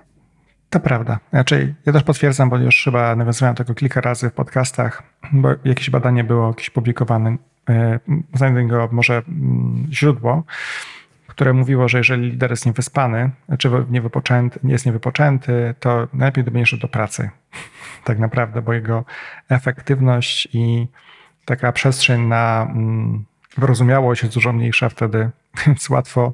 To 0.70 0.80
prawda. 0.80 1.18
Znaczy, 1.30 1.74
ja 1.86 1.92
też 1.92 2.02
potwierdzam, 2.02 2.50
bo 2.50 2.58
już 2.58 2.84
chyba 2.84 3.16
nawiązałem 3.16 3.54
tego 3.54 3.74
kilka 3.74 4.00
razy 4.00 4.30
w 4.30 4.32
podcastach, 4.32 5.02
bo 5.32 5.48
jakieś 5.64 5.90
badanie 5.90 6.24
było 6.24 6.48
jakieś 6.48 6.70
publikowane, 6.70 7.36
e, 7.68 7.98
znajdę 8.34 8.64
go 8.64 8.88
może 8.92 9.14
mm, 9.14 9.86
źródło, 9.92 10.44
które 11.34 11.52
mówiło, 11.52 11.88
że 11.88 11.98
jeżeli 11.98 12.30
lider 12.30 12.50
jest 12.50 12.66
niewyspany, 12.66 13.30
czy 13.58 13.70
niewypoczęty, 13.90 14.60
jest 14.64 14.86
niewypoczęty, 14.86 15.74
to 15.80 16.08
najlepiej 16.12 16.44
dobiegniesz 16.44 16.78
do 16.78 16.88
pracy. 16.88 17.30
Tak 18.04 18.18
naprawdę, 18.18 18.62
bo 18.62 18.72
jego 18.72 19.04
efektywność 19.48 20.48
i 20.52 20.86
taka 21.44 21.72
przestrzeń 21.72 22.26
na 22.26 22.66
mm, 22.70 23.24
wyrozumiałość 23.56 24.22
jest 24.22 24.34
dużo 24.34 24.52
mniejsza 24.52 24.88
wtedy, 24.88 25.30
więc 25.66 25.90
łatwo 25.90 26.32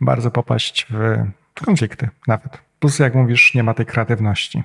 bardzo 0.00 0.30
popaść 0.30 0.86
w 0.90 1.64
konflikty 1.64 2.08
nawet. 2.26 2.58
Plus, 2.78 2.98
jak 2.98 3.14
mówisz, 3.14 3.54
nie 3.54 3.62
ma 3.62 3.74
tej 3.74 3.86
kreatywności. 3.86 4.62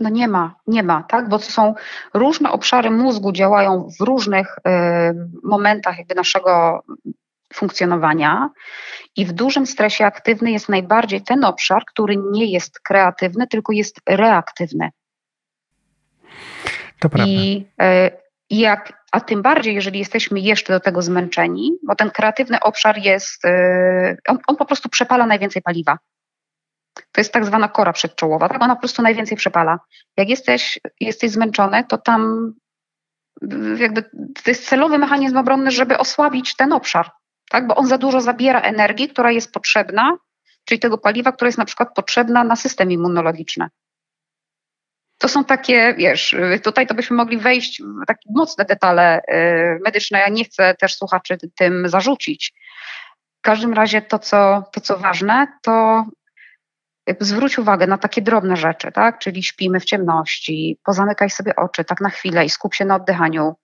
No 0.00 0.08
nie 0.08 0.28
ma, 0.28 0.54
nie 0.66 0.82
ma, 0.82 1.02
tak? 1.02 1.28
Bo 1.28 1.38
to 1.38 1.44
są 1.44 1.74
różne 2.14 2.50
obszary 2.50 2.90
mózgu 2.90 3.32
działają 3.32 3.88
w 4.00 4.04
różnych 4.04 4.58
y, 4.58 4.70
momentach 5.42 5.98
jakby 5.98 6.14
naszego 6.14 6.82
funkcjonowania 7.54 8.50
i 9.16 9.26
w 9.26 9.32
dużym 9.32 9.66
stresie 9.66 10.06
aktywny 10.06 10.50
jest 10.50 10.68
najbardziej 10.68 11.22
ten 11.22 11.44
obszar, 11.44 11.84
który 11.84 12.16
nie 12.32 12.52
jest 12.52 12.80
kreatywny, 12.80 13.46
tylko 13.46 13.72
jest 13.72 14.00
reaktywny. 14.08 14.90
To 17.00 17.08
prawda. 17.08 17.32
I, 17.32 17.66
e, 17.80 18.10
jak, 18.50 19.04
a 19.12 19.20
tym 19.20 19.42
bardziej, 19.42 19.74
jeżeli 19.74 19.98
jesteśmy 19.98 20.40
jeszcze 20.40 20.72
do 20.72 20.80
tego 20.80 21.02
zmęczeni, 21.02 21.72
bo 21.86 21.94
ten 21.94 22.10
kreatywny 22.10 22.60
obszar 22.60 22.98
jest, 22.98 23.44
e, 23.44 24.16
on, 24.28 24.38
on 24.46 24.56
po 24.56 24.64
prostu 24.64 24.88
przepala 24.88 25.26
najwięcej 25.26 25.62
paliwa. 25.62 25.98
To 27.12 27.20
jest 27.20 27.32
tak 27.32 27.44
zwana 27.44 27.68
kora 27.68 27.92
przedczołowa, 27.92 28.48
tak? 28.48 28.62
Ona 28.62 28.74
po 28.74 28.80
prostu 28.80 29.02
najwięcej 29.02 29.36
przepala. 29.36 29.78
Jak 30.16 30.28
jesteś, 30.28 30.80
jesteś 31.00 31.30
zmęczony, 31.30 31.84
to 31.84 31.98
tam 31.98 32.52
jakby 33.78 34.02
to 34.44 34.50
jest 34.50 34.68
celowy 34.68 34.98
mechanizm 34.98 35.36
obronny, 35.36 35.70
żeby 35.70 35.98
osłabić 35.98 36.56
ten 36.56 36.72
obszar 36.72 37.10
tak? 37.50 37.66
bo 37.66 37.74
on 37.74 37.86
za 37.86 37.98
dużo 37.98 38.20
zabiera 38.20 38.60
energii, 38.60 39.08
która 39.08 39.30
jest 39.30 39.52
potrzebna, 39.52 40.16
czyli 40.64 40.78
tego 40.78 40.98
paliwa, 40.98 41.32
które 41.32 41.48
jest 41.48 41.58
na 41.58 41.64
przykład 41.64 41.94
potrzebna 41.94 42.44
na 42.44 42.56
system 42.56 42.92
immunologiczny. 42.92 43.68
To 45.18 45.28
są 45.28 45.44
takie, 45.44 45.94
wiesz, 45.94 46.36
tutaj 46.62 46.86
to 46.86 46.94
byśmy 46.94 47.16
mogli 47.16 47.38
wejść 47.38 47.82
w 47.82 48.06
takie 48.06 48.30
mocne 48.34 48.64
detale 48.64 49.20
y, 49.20 49.80
medyczne. 49.84 50.18
Ja 50.18 50.28
nie 50.28 50.44
chcę 50.44 50.74
też 50.74 50.96
słuchaczy 50.96 51.38
tym 51.58 51.88
zarzucić. 51.88 52.52
W 53.38 53.40
każdym 53.42 53.74
razie 53.74 54.02
to, 54.02 54.18
co, 54.18 54.64
to, 54.72 54.80
co 54.80 54.98
ważne, 54.98 55.46
to 55.62 56.04
zwróć 57.20 57.58
uwagę 57.58 57.86
na 57.86 57.98
takie 57.98 58.22
drobne 58.22 58.56
rzeczy, 58.56 58.92
tak? 58.92 59.18
Czyli 59.18 59.42
śpimy 59.42 59.80
w 59.80 59.84
ciemności, 59.84 60.78
pozamykaj 60.84 61.30
sobie 61.30 61.56
oczy 61.56 61.84
tak 61.84 62.00
na 62.00 62.10
chwilę 62.10 62.44
i 62.44 62.50
skup 62.50 62.74
się 62.74 62.84
na 62.84 62.96
oddychaniu 62.96 63.56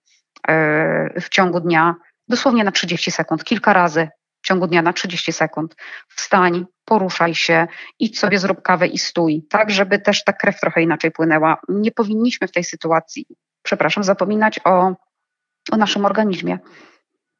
y, 0.49 1.21
w 1.21 1.29
ciągu 1.29 1.59
dnia 1.59 1.95
dosłownie 2.27 2.63
na 2.63 2.71
30 2.71 3.11
sekund, 3.11 3.43
kilka 3.43 3.73
razy 3.73 4.09
w 4.41 4.47
ciągu 4.47 4.67
dnia 4.67 4.81
na 4.81 4.93
30 4.93 5.33
sekund. 5.33 5.75
Wstań, 6.09 6.65
poruszaj 6.85 7.35
się, 7.35 7.67
idź 7.99 8.19
sobie, 8.19 8.39
zrób 8.39 8.61
kawę 8.61 8.87
i 8.87 8.97
stój, 8.97 9.45
tak, 9.49 9.71
żeby 9.71 9.99
też 9.99 10.23
ta 10.23 10.33
krew 10.33 10.59
trochę 10.59 10.81
inaczej 10.81 11.11
płynęła. 11.11 11.57
Nie 11.69 11.91
powinniśmy 11.91 12.47
w 12.47 12.51
tej 12.51 12.63
sytuacji, 12.63 13.25
przepraszam, 13.63 14.03
zapominać 14.03 14.59
o, 14.63 14.95
o 15.71 15.77
naszym 15.77 16.05
organizmie, 16.05 16.59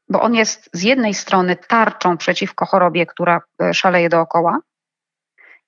bo 0.09 0.21
on 0.21 0.35
jest 0.35 0.69
z 0.73 0.83
jednej 0.83 1.13
strony 1.13 1.55
tarczą 1.55 2.17
przeciwko 2.17 2.65
chorobie, 2.65 3.05
która 3.05 3.41
e, 3.61 3.73
szaleje 3.73 4.09
dookoła. 4.09 4.59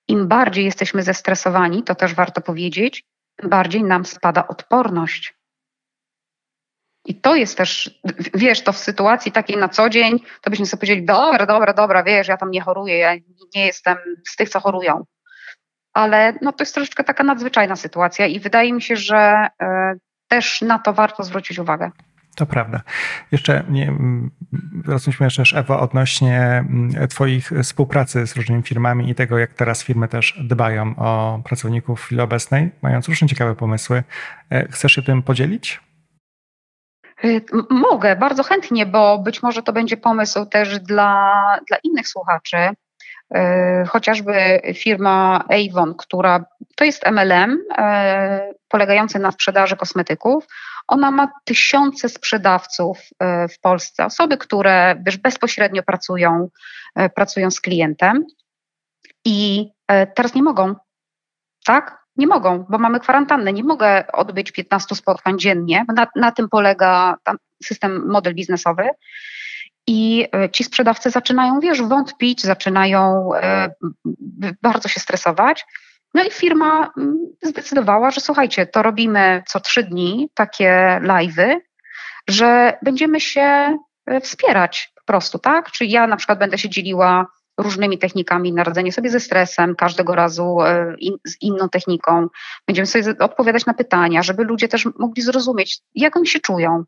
Im 0.08 0.28
bardziej 0.28 0.66
jesteśmy 0.66 1.04
zestresowani, 1.04 1.84
to 1.84 1.96
też 1.96 2.14
warto 2.14 2.42
powiedzieć, 2.42 3.06
tym 3.36 3.50
bardziej 3.50 3.84
nam 3.84 4.06
spada 4.06 4.48
odporność. 4.48 5.38
I 7.06 7.16
to 7.16 7.36
jest 7.36 7.58
też, 7.58 8.00
wiesz, 8.34 8.64
to 8.64 8.74
w 8.74 8.78
sytuacji 8.78 9.32
takiej 9.32 9.58
na 9.58 9.70
co 9.70 9.90
dzień, 9.90 10.20
to 10.42 10.50
byśmy 10.50 10.66
sobie 10.66 10.80
powiedzieli, 10.80 11.06
dobra, 11.06 11.46
dobra, 11.46 11.74
dobra, 11.74 12.04
wiesz, 12.04 12.28
ja 12.28 12.38
tam 12.38 12.52
nie 12.52 12.62
choruję, 12.62 12.98
ja 12.98 13.16
nie 13.56 13.66
jestem 13.66 13.98
z 14.28 14.36
tych, 14.36 14.50
co 14.50 14.60
chorują. 14.60 15.06
Ale 15.94 16.34
no, 16.42 16.54
to 16.54 16.62
jest 16.62 16.74
troszeczkę 16.74 17.04
taka 17.04 17.24
nadzwyczajna 17.24 17.76
sytuacja 17.76 18.28
i 18.28 18.40
wydaje 18.40 18.74
mi 18.74 18.82
się, 18.82 18.96
że 18.96 19.48
y, 19.62 19.66
też 20.28 20.62
na 20.62 20.80
to 20.80 20.94
warto 20.94 21.24
zwrócić 21.24 21.60
uwagę. 21.60 21.92
To 22.36 22.46
prawda. 22.46 22.82
Jeszcze 23.32 23.64
nie, 23.70 23.94
rozmawialiśmy 24.86 25.26
jeszcze 25.26 25.60
Ewo 25.60 25.80
odnośnie 25.80 26.66
Twoich 27.10 27.52
współpracy 27.64 28.28
z 28.28 28.36
różnymi 28.36 28.64
firmami 28.64 29.10
i 29.10 29.16
tego, 29.16 29.38
jak 29.38 29.54
teraz 29.54 29.84
firmy 29.84 30.08
też 30.08 30.40
dbają 30.44 30.96
o 30.96 31.42
pracowników 31.46 32.02
w 32.02 32.04
chwili 32.04 32.22
obecnej, 32.22 32.72
mając 32.82 33.08
różne 33.08 33.28
ciekawe 33.28 33.56
pomysły. 33.56 34.04
E, 34.50 34.68
chcesz 34.72 34.92
się 34.92 35.02
tym 35.02 35.24
podzielić? 35.24 35.80
Y, 37.24 37.46
mogę, 37.70 38.16
bardzo 38.16 38.44
chętnie, 38.44 38.86
bo 38.86 39.18
być 39.18 39.44
może 39.44 39.64
to 39.64 39.74
będzie 39.74 39.98
pomysł 39.98 40.46
też 40.46 40.80
dla, 40.80 41.44
dla 41.68 41.78
innych 41.84 42.08
słuchaczy. 42.08 42.58
chociażby 43.88 44.62
firma 44.76 45.44
Avon, 45.50 45.96
która 45.96 46.46
to 46.76 46.86
jest 46.86 47.06
MLM 47.06 47.60
polegający 48.68 49.20
na 49.20 49.32
sprzedaży 49.32 49.76
kosmetyków. 49.76 50.48
Ona 50.88 51.12
ma 51.12 51.32
tysiące 51.46 52.10
sprzedawców 52.10 53.00
w 53.50 53.60
Polsce, 53.62 54.06
osoby, 54.06 54.38
które 54.38 54.96
wiesz, 55.06 55.18
bezpośrednio 55.18 55.84
pracują, 55.84 56.50
pracują 57.16 57.52
z 57.52 57.62
klientem 57.62 58.26
i 59.26 59.70
teraz 60.16 60.36
nie 60.36 60.44
mogą, 60.44 60.76
tak? 61.66 62.04
Nie 62.20 62.28
mogą, 62.28 62.66
bo 62.70 62.78
mamy 62.78 63.00
kwarantannę. 63.00 63.54
Nie 63.54 63.64
mogę 63.64 64.12
odbyć 64.14 64.52
15 64.52 64.96
spotkań 64.96 65.40
dziennie. 65.40 65.86
Na, 65.96 66.08
na 66.16 66.32
tym 66.32 66.50
polega 66.50 67.16
system, 67.64 68.08
model 68.08 68.36
biznesowy. 68.36 68.90
I 69.88 70.28
e, 70.36 70.50
ci 70.50 70.64
sprzedawcy 70.64 71.10
zaczynają, 71.10 71.60
wiesz, 71.60 71.82
wątpić, 71.82 72.42
zaczynają 72.42 73.30
e, 73.36 73.74
bardzo 74.62 74.90
się 74.90 75.00
stresować. 75.00 75.66
No 76.14 76.24
i 76.24 76.32
firma 76.32 76.92
mm, 76.98 77.18
zdecydowała, 77.42 78.12
że 78.12 78.22
słuchajcie, 78.22 78.66
to 78.66 78.84
robimy 78.84 79.44
co 79.48 79.60
trzy 79.60 79.84
dni 79.84 80.30
takie 80.34 81.00
live'y, 81.04 81.56
że 82.28 82.78
będziemy 82.82 83.22
się 83.22 83.78
e, 84.06 84.22
wspierać 84.22 84.92
po 84.96 85.04
prostu, 85.06 85.40
tak? 85.40 85.72
Czyli 85.72 85.92
ja 85.92 86.08
na 86.08 86.16
przykład 86.18 86.40
będę 86.40 86.58
się 86.58 86.70
dzieliła 86.70 87.28
różnymi 87.60 87.98
technikami 87.98 88.54
na 88.54 88.63
radzenie 88.63 88.91
sobie 88.91 89.10
ze 89.10 89.19
stresem, 89.19 89.76
każdego 89.76 90.15
razu 90.15 90.62
e, 90.62 90.95
in, 91.00 91.17
z 91.28 91.41
inną 91.41 91.69
techniką. 91.69 92.28
Będziemy 92.67 92.86
sobie 92.86 93.15
odpowiadać 93.19 93.65
na 93.65 93.74
pytania, 93.74 94.24
żeby 94.24 94.43
ludzie 94.43 94.67
też 94.67 94.88
mogli 95.00 95.24
zrozumieć, 95.24 95.80
jak 95.95 96.17
oni 96.17 96.28
się 96.28 96.39
czują. 96.39 96.84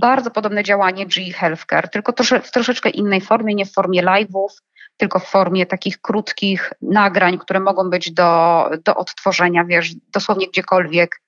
Bardzo 0.00 0.30
podobne 0.30 0.64
działanie 0.64 1.06
GE 1.06 1.32
Healthcare, 1.32 1.88
tylko 1.88 2.12
trosze, 2.12 2.40
w 2.40 2.50
troszeczkę 2.50 2.90
innej 2.90 3.20
formie, 3.20 3.54
nie 3.54 3.66
w 3.66 3.72
formie 3.72 4.02
live'ów, 4.02 4.48
tylko 4.96 5.18
w 5.18 5.24
formie 5.24 5.66
takich 5.66 6.00
krótkich 6.00 6.72
nagrań, 6.82 7.38
które 7.38 7.60
mogą 7.60 7.90
być 7.90 8.12
do, 8.12 8.70
do 8.84 8.96
odtworzenia, 8.96 9.64
wiesz, 9.64 9.94
dosłownie 9.94 10.48
gdziekolwiek, 10.48 11.20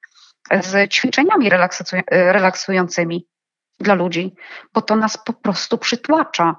z 0.60 0.92
ćwiczeniami 0.92 1.50
relaksującymi 2.10 3.26
dla 3.78 3.94
ludzi, 3.94 4.34
bo 4.74 4.82
to 4.82 4.96
nas 4.96 5.18
po 5.24 5.32
prostu 5.32 5.78
przytłacza. 5.78 6.56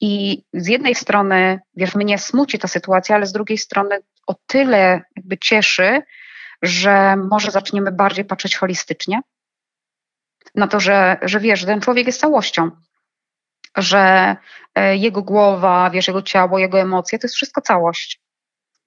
I 0.00 0.42
z 0.52 0.66
jednej 0.66 0.94
strony, 0.94 1.60
wiesz, 1.76 1.94
mnie 1.94 2.18
smuci 2.18 2.58
ta 2.58 2.68
sytuacja, 2.68 3.16
ale 3.16 3.26
z 3.26 3.32
drugiej 3.32 3.58
strony 3.58 3.98
o 4.26 4.34
tyle 4.46 5.02
jakby 5.16 5.38
cieszy, 5.38 6.02
że 6.62 7.16
może 7.16 7.50
zaczniemy 7.50 7.92
bardziej 7.92 8.24
patrzeć 8.24 8.56
holistycznie 8.56 9.20
na 10.54 10.68
to, 10.68 10.80
że, 10.80 11.18
że 11.22 11.40
wiesz, 11.40 11.64
ten 11.64 11.80
człowiek 11.80 12.06
jest 12.06 12.20
całością, 12.20 12.70
że 13.76 14.36
e, 14.74 14.96
jego 14.96 15.22
głowa, 15.22 15.90
wiesz, 15.90 16.08
jego 16.08 16.22
ciało, 16.22 16.58
jego 16.58 16.80
emocje, 16.80 17.18
to 17.18 17.24
jest 17.24 17.34
wszystko 17.34 17.60
całość. 17.60 18.20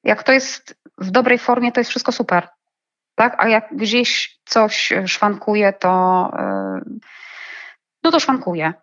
Jak 0.04 0.24
to 0.24 0.32
jest 0.32 0.76
w 0.98 1.12
dobrej 1.12 1.40
formie, 1.40 1.72
to 1.72 1.80
jest 1.80 1.90
wszystko 1.90 2.12
super. 2.12 2.48
Tak? 3.16 3.36
A 3.38 3.48
jak 3.48 3.76
gdzieś 3.76 4.40
coś 4.46 4.94
szwankuje, 5.06 5.74
to, 5.74 6.32
e, 6.40 6.82
no 8.04 8.12
to 8.12 8.20
szwankuje. 8.20 8.74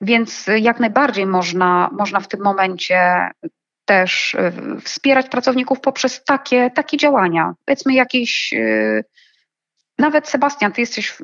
Więc 0.00 0.46
jak 0.60 0.80
najbardziej 0.80 1.26
można, 1.26 1.90
można 1.92 2.20
w 2.20 2.28
tym 2.28 2.42
momencie 2.42 3.30
też 3.84 4.34
y, 4.34 4.80
wspierać 4.80 5.28
pracowników 5.28 5.80
poprzez 5.80 6.24
takie, 6.24 6.70
takie 6.70 6.96
działania. 6.96 7.54
Powiedzmy 7.64 7.94
jakieś, 7.94 8.52
y, 8.52 9.04
nawet 9.98 10.28
Sebastian, 10.28 10.72
ty 10.72 10.80
jesteś 10.80 11.18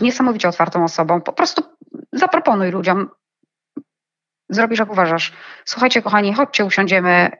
niesamowicie 0.00 0.48
otwartą 0.48 0.84
osobą, 0.84 1.20
po 1.20 1.32
prostu 1.32 1.62
zaproponuj 2.12 2.70
ludziom, 2.70 3.08
zrobisz 4.48 4.78
jak 4.78 4.92
uważasz. 4.92 5.32
Słuchajcie 5.64 6.02
kochani, 6.02 6.34
chodźcie, 6.34 6.64
usiądziemy 6.64 7.30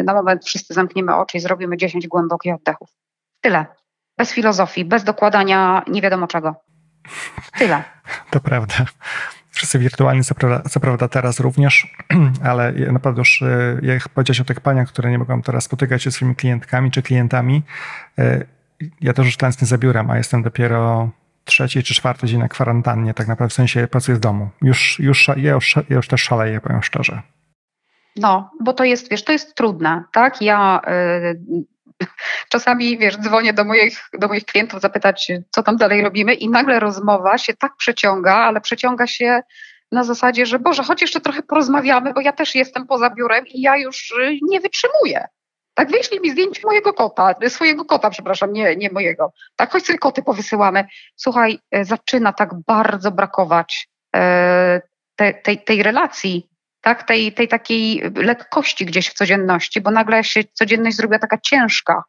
y, 0.00 0.02
na 0.02 0.14
moment, 0.14 0.44
wszyscy 0.44 0.74
zamkniemy 0.74 1.16
oczy 1.16 1.36
i 1.36 1.40
zrobimy 1.40 1.76
10 1.76 2.08
głębokich 2.08 2.54
oddechów. 2.54 2.88
Tyle. 3.40 3.66
Bez 4.18 4.32
filozofii, 4.32 4.84
bez 4.84 5.04
dokładania 5.04 5.82
nie 5.86 6.02
wiadomo 6.02 6.26
czego. 6.26 6.65
Tyle. 7.58 7.82
To 8.30 8.40
prawda. 8.40 8.74
Wszyscy 9.50 9.78
wirtualni, 9.78 10.24
co 10.24 10.34
prawda, 10.34 10.68
co 10.68 10.80
prawda 10.80 11.08
teraz 11.08 11.40
również, 11.40 11.94
ale 12.50 12.72
naprawdę 12.72 13.20
już, 13.20 13.42
e, 13.42 13.78
jak 13.82 14.08
powiedziałeś 14.08 14.40
o 14.40 14.44
tych 14.44 14.60
paniach, 14.60 14.88
które 14.88 15.10
nie 15.10 15.18
mogą 15.18 15.42
teraz 15.42 15.64
spotykać 15.64 16.02
się 16.02 16.10
z 16.10 16.14
swoimi 16.14 16.36
klientkami 16.36 16.90
czy 16.90 17.02
klientami, 17.02 17.62
e, 18.18 18.44
ja 19.00 19.12
też 19.12 19.26
już 19.26 19.36
tęsknię 19.36 19.66
za 19.66 19.78
biurem, 19.78 20.10
a 20.10 20.16
jestem 20.16 20.42
dopiero 20.42 21.10
trzeci 21.44 21.82
czy 21.82 21.94
czwarty 21.94 22.26
dzień 22.26 22.40
na 22.40 22.48
kwarantannie, 22.48 23.14
tak 23.14 23.28
naprawdę 23.28 23.50
w 23.50 23.54
sensie 23.54 23.86
pracuję 23.86 24.16
z 24.16 24.20
domu. 24.20 24.48
Już, 24.62 24.98
już, 24.98 25.28
ja, 25.36 25.52
już, 25.52 25.76
ja 25.76 25.96
już 25.96 26.08
też 26.08 26.22
szaleję, 26.22 26.60
powiem 26.60 26.82
szczerze. 26.82 27.22
No, 28.16 28.50
bo 28.60 28.72
to 28.72 28.84
jest, 28.84 29.10
wiesz, 29.10 29.24
to 29.24 29.32
jest 29.32 29.54
trudne, 29.54 30.04
tak? 30.12 30.42
Ja 30.42 30.80
y, 30.88 31.66
czasami, 32.52 32.98
wiesz, 32.98 33.16
dzwonię 33.16 33.52
do 33.52 33.64
moich, 33.64 34.08
do 34.18 34.28
moich 34.28 34.44
klientów 34.44 34.80
zapytać, 34.80 35.32
co 35.50 35.62
tam 35.62 35.76
dalej 35.76 36.02
robimy 36.02 36.34
i 36.34 36.48
nagle 36.48 36.80
rozmowa 36.80 37.38
się 37.38 37.54
tak 37.54 37.76
przeciąga, 37.76 38.34
ale 38.34 38.60
przeciąga 38.60 39.06
się 39.06 39.40
na 39.92 40.04
zasadzie, 40.04 40.46
że 40.46 40.58
Boże, 40.58 40.82
choć 40.82 41.02
jeszcze 41.02 41.20
trochę 41.20 41.42
porozmawiamy, 41.42 42.12
bo 42.14 42.20
ja 42.20 42.32
też 42.32 42.54
jestem 42.54 42.86
poza 42.86 43.10
biurem 43.10 43.46
i 43.46 43.60
ja 43.60 43.76
już 43.76 44.10
y, 44.10 44.38
nie 44.42 44.60
wytrzymuję. 44.60 45.26
Tak, 45.74 45.90
wyślij 45.90 46.20
mi 46.20 46.30
zdjęcie 46.30 46.60
mojego 46.64 46.92
kota, 46.92 47.34
swojego 47.48 47.84
kota, 47.84 48.10
przepraszam, 48.10 48.52
nie, 48.52 48.76
nie 48.76 48.90
mojego. 48.90 49.32
Tak, 49.56 49.72
choć 49.72 49.86
sobie 49.86 49.98
koty 49.98 50.22
powysyłamy. 50.22 50.84
Słuchaj, 51.16 51.58
y, 51.76 51.84
zaczyna 51.84 52.32
tak 52.32 52.50
bardzo 52.66 53.10
brakować 53.10 53.88
e, 54.16 54.80
te, 55.16 55.34
tej, 55.34 55.64
tej 55.64 55.82
relacji 55.82 56.48
tak, 56.86 57.02
tej, 57.02 57.32
tej 57.32 57.48
takiej 57.48 58.02
lekkości 58.14 58.86
gdzieś 58.86 59.08
w 59.08 59.14
codzienności, 59.14 59.80
bo 59.80 59.90
nagle 59.90 60.24
się 60.24 60.40
codzienność 60.52 60.96
zrobiła 60.96 61.18
taka 61.18 61.38
ciężka. 61.38 62.02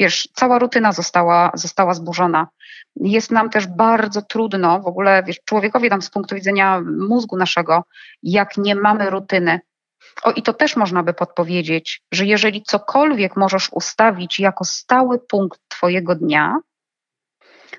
Wiesz, 0.00 0.28
cała 0.34 0.58
rutyna 0.58 0.92
została, 0.92 1.50
została 1.54 1.94
zburzona. 1.94 2.48
Jest 2.96 3.30
nam 3.30 3.50
też 3.50 3.66
bardzo 3.66 4.22
trudno, 4.22 4.80
w 4.80 4.86
ogóle 4.86 5.22
wiesz, 5.26 5.36
człowiekowi 5.44 5.90
tam 5.90 6.02
z 6.02 6.10
punktu 6.10 6.34
widzenia 6.34 6.82
mózgu 7.08 7.36
naszego, 7.36 7.84
jak 8.22 8.56
nie 8.56 8.74
mamy 8.74 9.10
rutyny. 9.10 9.60
O 10.22 10.32
i 10.32 10.42
to 10.42 10.52
też 10.52 10.76
można 10.76 11.02
by 11.02 11.14
podpowiedzieć, 11.14 12.02
że 12.12 12.26
jeżeli 12.26 12.62
cokolwiek 12.62 13.36
możesz 13.36 13.68
ustawić 13.72 14.40
jako 14.40 14.64
stały 14.64 15.18
punkt 15.18 15.60
Twojego 15.68 16.14
dnia, 16.14 16.58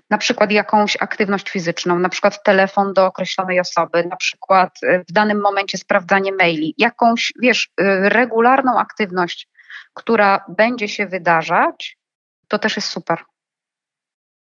na 0.09 0.17
przykład 0.17 0.51
jakąś 0.51 0.97
aktywność 0.99 1.49
fizyczną, 1.49 1.99
na 1.99 2.09
przykład 2.09 2.43
telefon 2.43 2.93
do 2.93 3.05
określonej 3.05 3.59
osoby, 3.59 4.05
na 4.05 4.15
przykład 4.15 4.83
y, 4.83 5.05
w 5.09 5.11
danym 5.11 5.41
momencie 5.41 5.77
sprawdzanie 5.77 6.31
maili, 6.31 6.75
jakąś, 6.77 7.33
wiesz, 7.41 7.69
y, 7.81 8.09
regularną 8.09 8.79
aktywność, 8.79 9.49
która 9.93 10.45
będzie 10.49 10.87
się 10.87 11.07
wydarzać, 11.07 11.97
to 12.47 12.59
też 12.59 12.75
jest 12.75 12.87
super. 12.87 13.23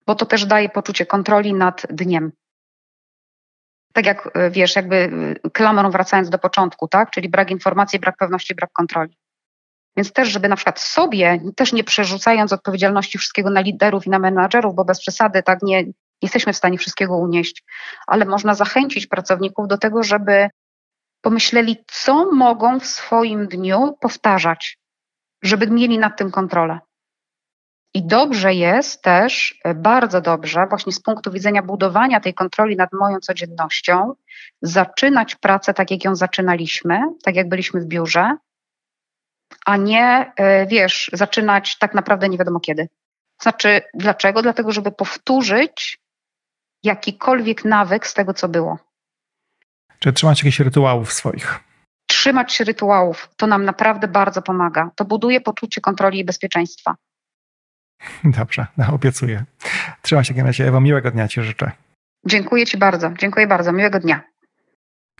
Bo 0.07 0.15
to 0.15 0.27
też 0.27 0.47
daje 0.47 0.69
poczucie 0.69 1.07
kontroli 1.07 1.55
nad 1.55 1.87
dniem. 1.91 2.33
Tak 3.93 4.07
jak 4.07 4.27
y, 4.27 4.51
wiesz, 4.51 4.77
jakby 4.77 5.11
klamrą 5.53 5.91
wracając 5.91 6.31
do 6.31 6.39
początku, 6.39 6.89
tak? 6.89 7.11
Czyli 7.11 7.29
brak 7.29 7.51
informacji, 7.51 7.99
brak 7.99 8.17
pewności, 8.17 8.55
brak 8.55 8.73
kontroli. 8.73 9.22
Więc 9.97 10.13
też, 10.13 10.29
żeby 10.29 10.49
na 10.49 10.57
przykład 10.57 10.81
sobie, 10.81 11.41
też 11.57 11.73
nie 11.73 11.85
przerzucając 11.85 12.53
odpowiedzialności 12.53 13.19
wszystkiego 13.19 13.51
na 13.51 13.61
liderów 13.61 14.07
i 14.07 14.11
na 14.11 14.19
menadżerów, 14.19 14.75
bo 14.75 14.85
bez 14.85 15.01
przesady 15.01 15.43
tak 15.43 15.63
nie, 15.63 15.85
nie 15.85 15.93
jesteśmy 16.23 16.53
w 16.53 16.57
stanie 16.57 16.79
wszystkiego 16.79 17.17
unieść, 17.17 17.65
ale 18.07 18.25
można 18.25 18.55
zachęcić 18.55 19.07
pracowników 19.07 19.69
do 19.69 19.79
tego, 19.79 20.03
żeby 20.03 20.49
pomyśleli, 21.21 21.77
co 21.87 22.33
mogą 22.33 22.81
w 22.81 22.87
swoim 22.87 23.47
dniu 23.47 23.97
powtarzać, 24.01 24.79
żeby 25.43 25.67
mieli 25.67 25.99
nad 25.99 26.19
tym 26.19 26.31
kontrolę. 26.31 26.79
I 27.95 28.07
dobrze 28.07 28.55
jest 28.55 29.03
też, 29.03 29.61
bardzo 29.75 30.21
dobrze, 30.21 30.67
właśnie 30.69 30.93
z 30.93 31.01
punktu 31.01 31.33
widzenia 31.33 31.63
budowania 31.63 32.21
tej 32.21 32.35
kontroli 32.35 32.77
nad 32.77 32.93
moją 32.93 33.19
codziennością, 33.19 34.15
zaczynać 34.63 35.35
pracę 35.35 35.75
tak, 35.75 35.91
jak 35.91 36.05
ją 36.05 36.15
zaczynaliśmy, 36.15 37.01
tak 37.23 37.37
jak 37.37 37.49
byliśmy 37.49 37.81
w 37.81 37.87
biurze, 37.87 38.37
a 39.67 39.77
nie, 39.77 40.33
e, 40.37 40.67
wiesz, 40.67 41.11
zaczynać 41.13 41.79
tak 41.79 41.95
naprawdę 41.95 42.29
nie 42.29 42.39
wiadomo 42.39 42.61
kiedy. 42.61 42.89
Znaczy, 43.43 43.83
dlaczego? 43.95 44.43
Dlatego, 44.43 44.73
żeby 44.73 44.93
powtórzyć 44.93 46.01
jakikolwiek 46.83 47.65
nawyk 47.65 48.07
z 48.07 48.15
tego, 48.15 48.35
co 48.35 48.49
było. 48.49 48.79
Czy 49.99 50.13
trzymać 50.13 50.39
jakichś 50.39 50.61
rytuałów 50.61 51.13
swoich? 51.13 51.61
Trzymać 52.07 52.53
się 52.53 52.65
rytuałów 52.65 53.29
to 53.37 53.47
nam 53.47 53.65
naprawdę 53.65 54.09
bardzo 54.09 54.43
pomaga. 54.43 54.91
To 54.97 55.05
buduje 55.05 55.41
poczucie 55.41 55.81
kontroli 55.81 56.19
i 56.19 56.25
bezpieczeństwa. 56.25 56.97
Dobrze, 58.25 58.67
no, 58.77 58.95
obiecuję. 58.95 59.45
Trzymaj 60.03 60.25
się. 60.25 60.65
Ewa, 60.65 60.81
miłego 60.81 61.11
dnia 61.11 61.29
Ci 61.29 61.43
życzę. 61.43 61.71
Dziękuję 62.27 62.67
Ci 62.67 62.79
bardzo. 62.79 63.11
Dziękuję 63.19 63.47
bardzo. 63.47 63.73
Miłego 63.73 64.01
dnia. 64.01 64.32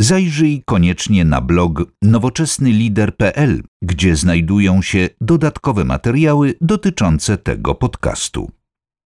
Zajrzyj 0.03 0.63
koniecznie 0.67 1.25
na 1.25 1.41
blog 1.41 1.83
nowoczesnylider.pl, 2.03 3.63
gdzie 3.83 4.17
znajdują 4.17 4.83
się 4.83 5.09
dodatkowe 5.21 5.85
materiały 5.85 6.55
dotyczące 6.61 7.39
tego 7.39 7.75
podcastu. 7.75 8.51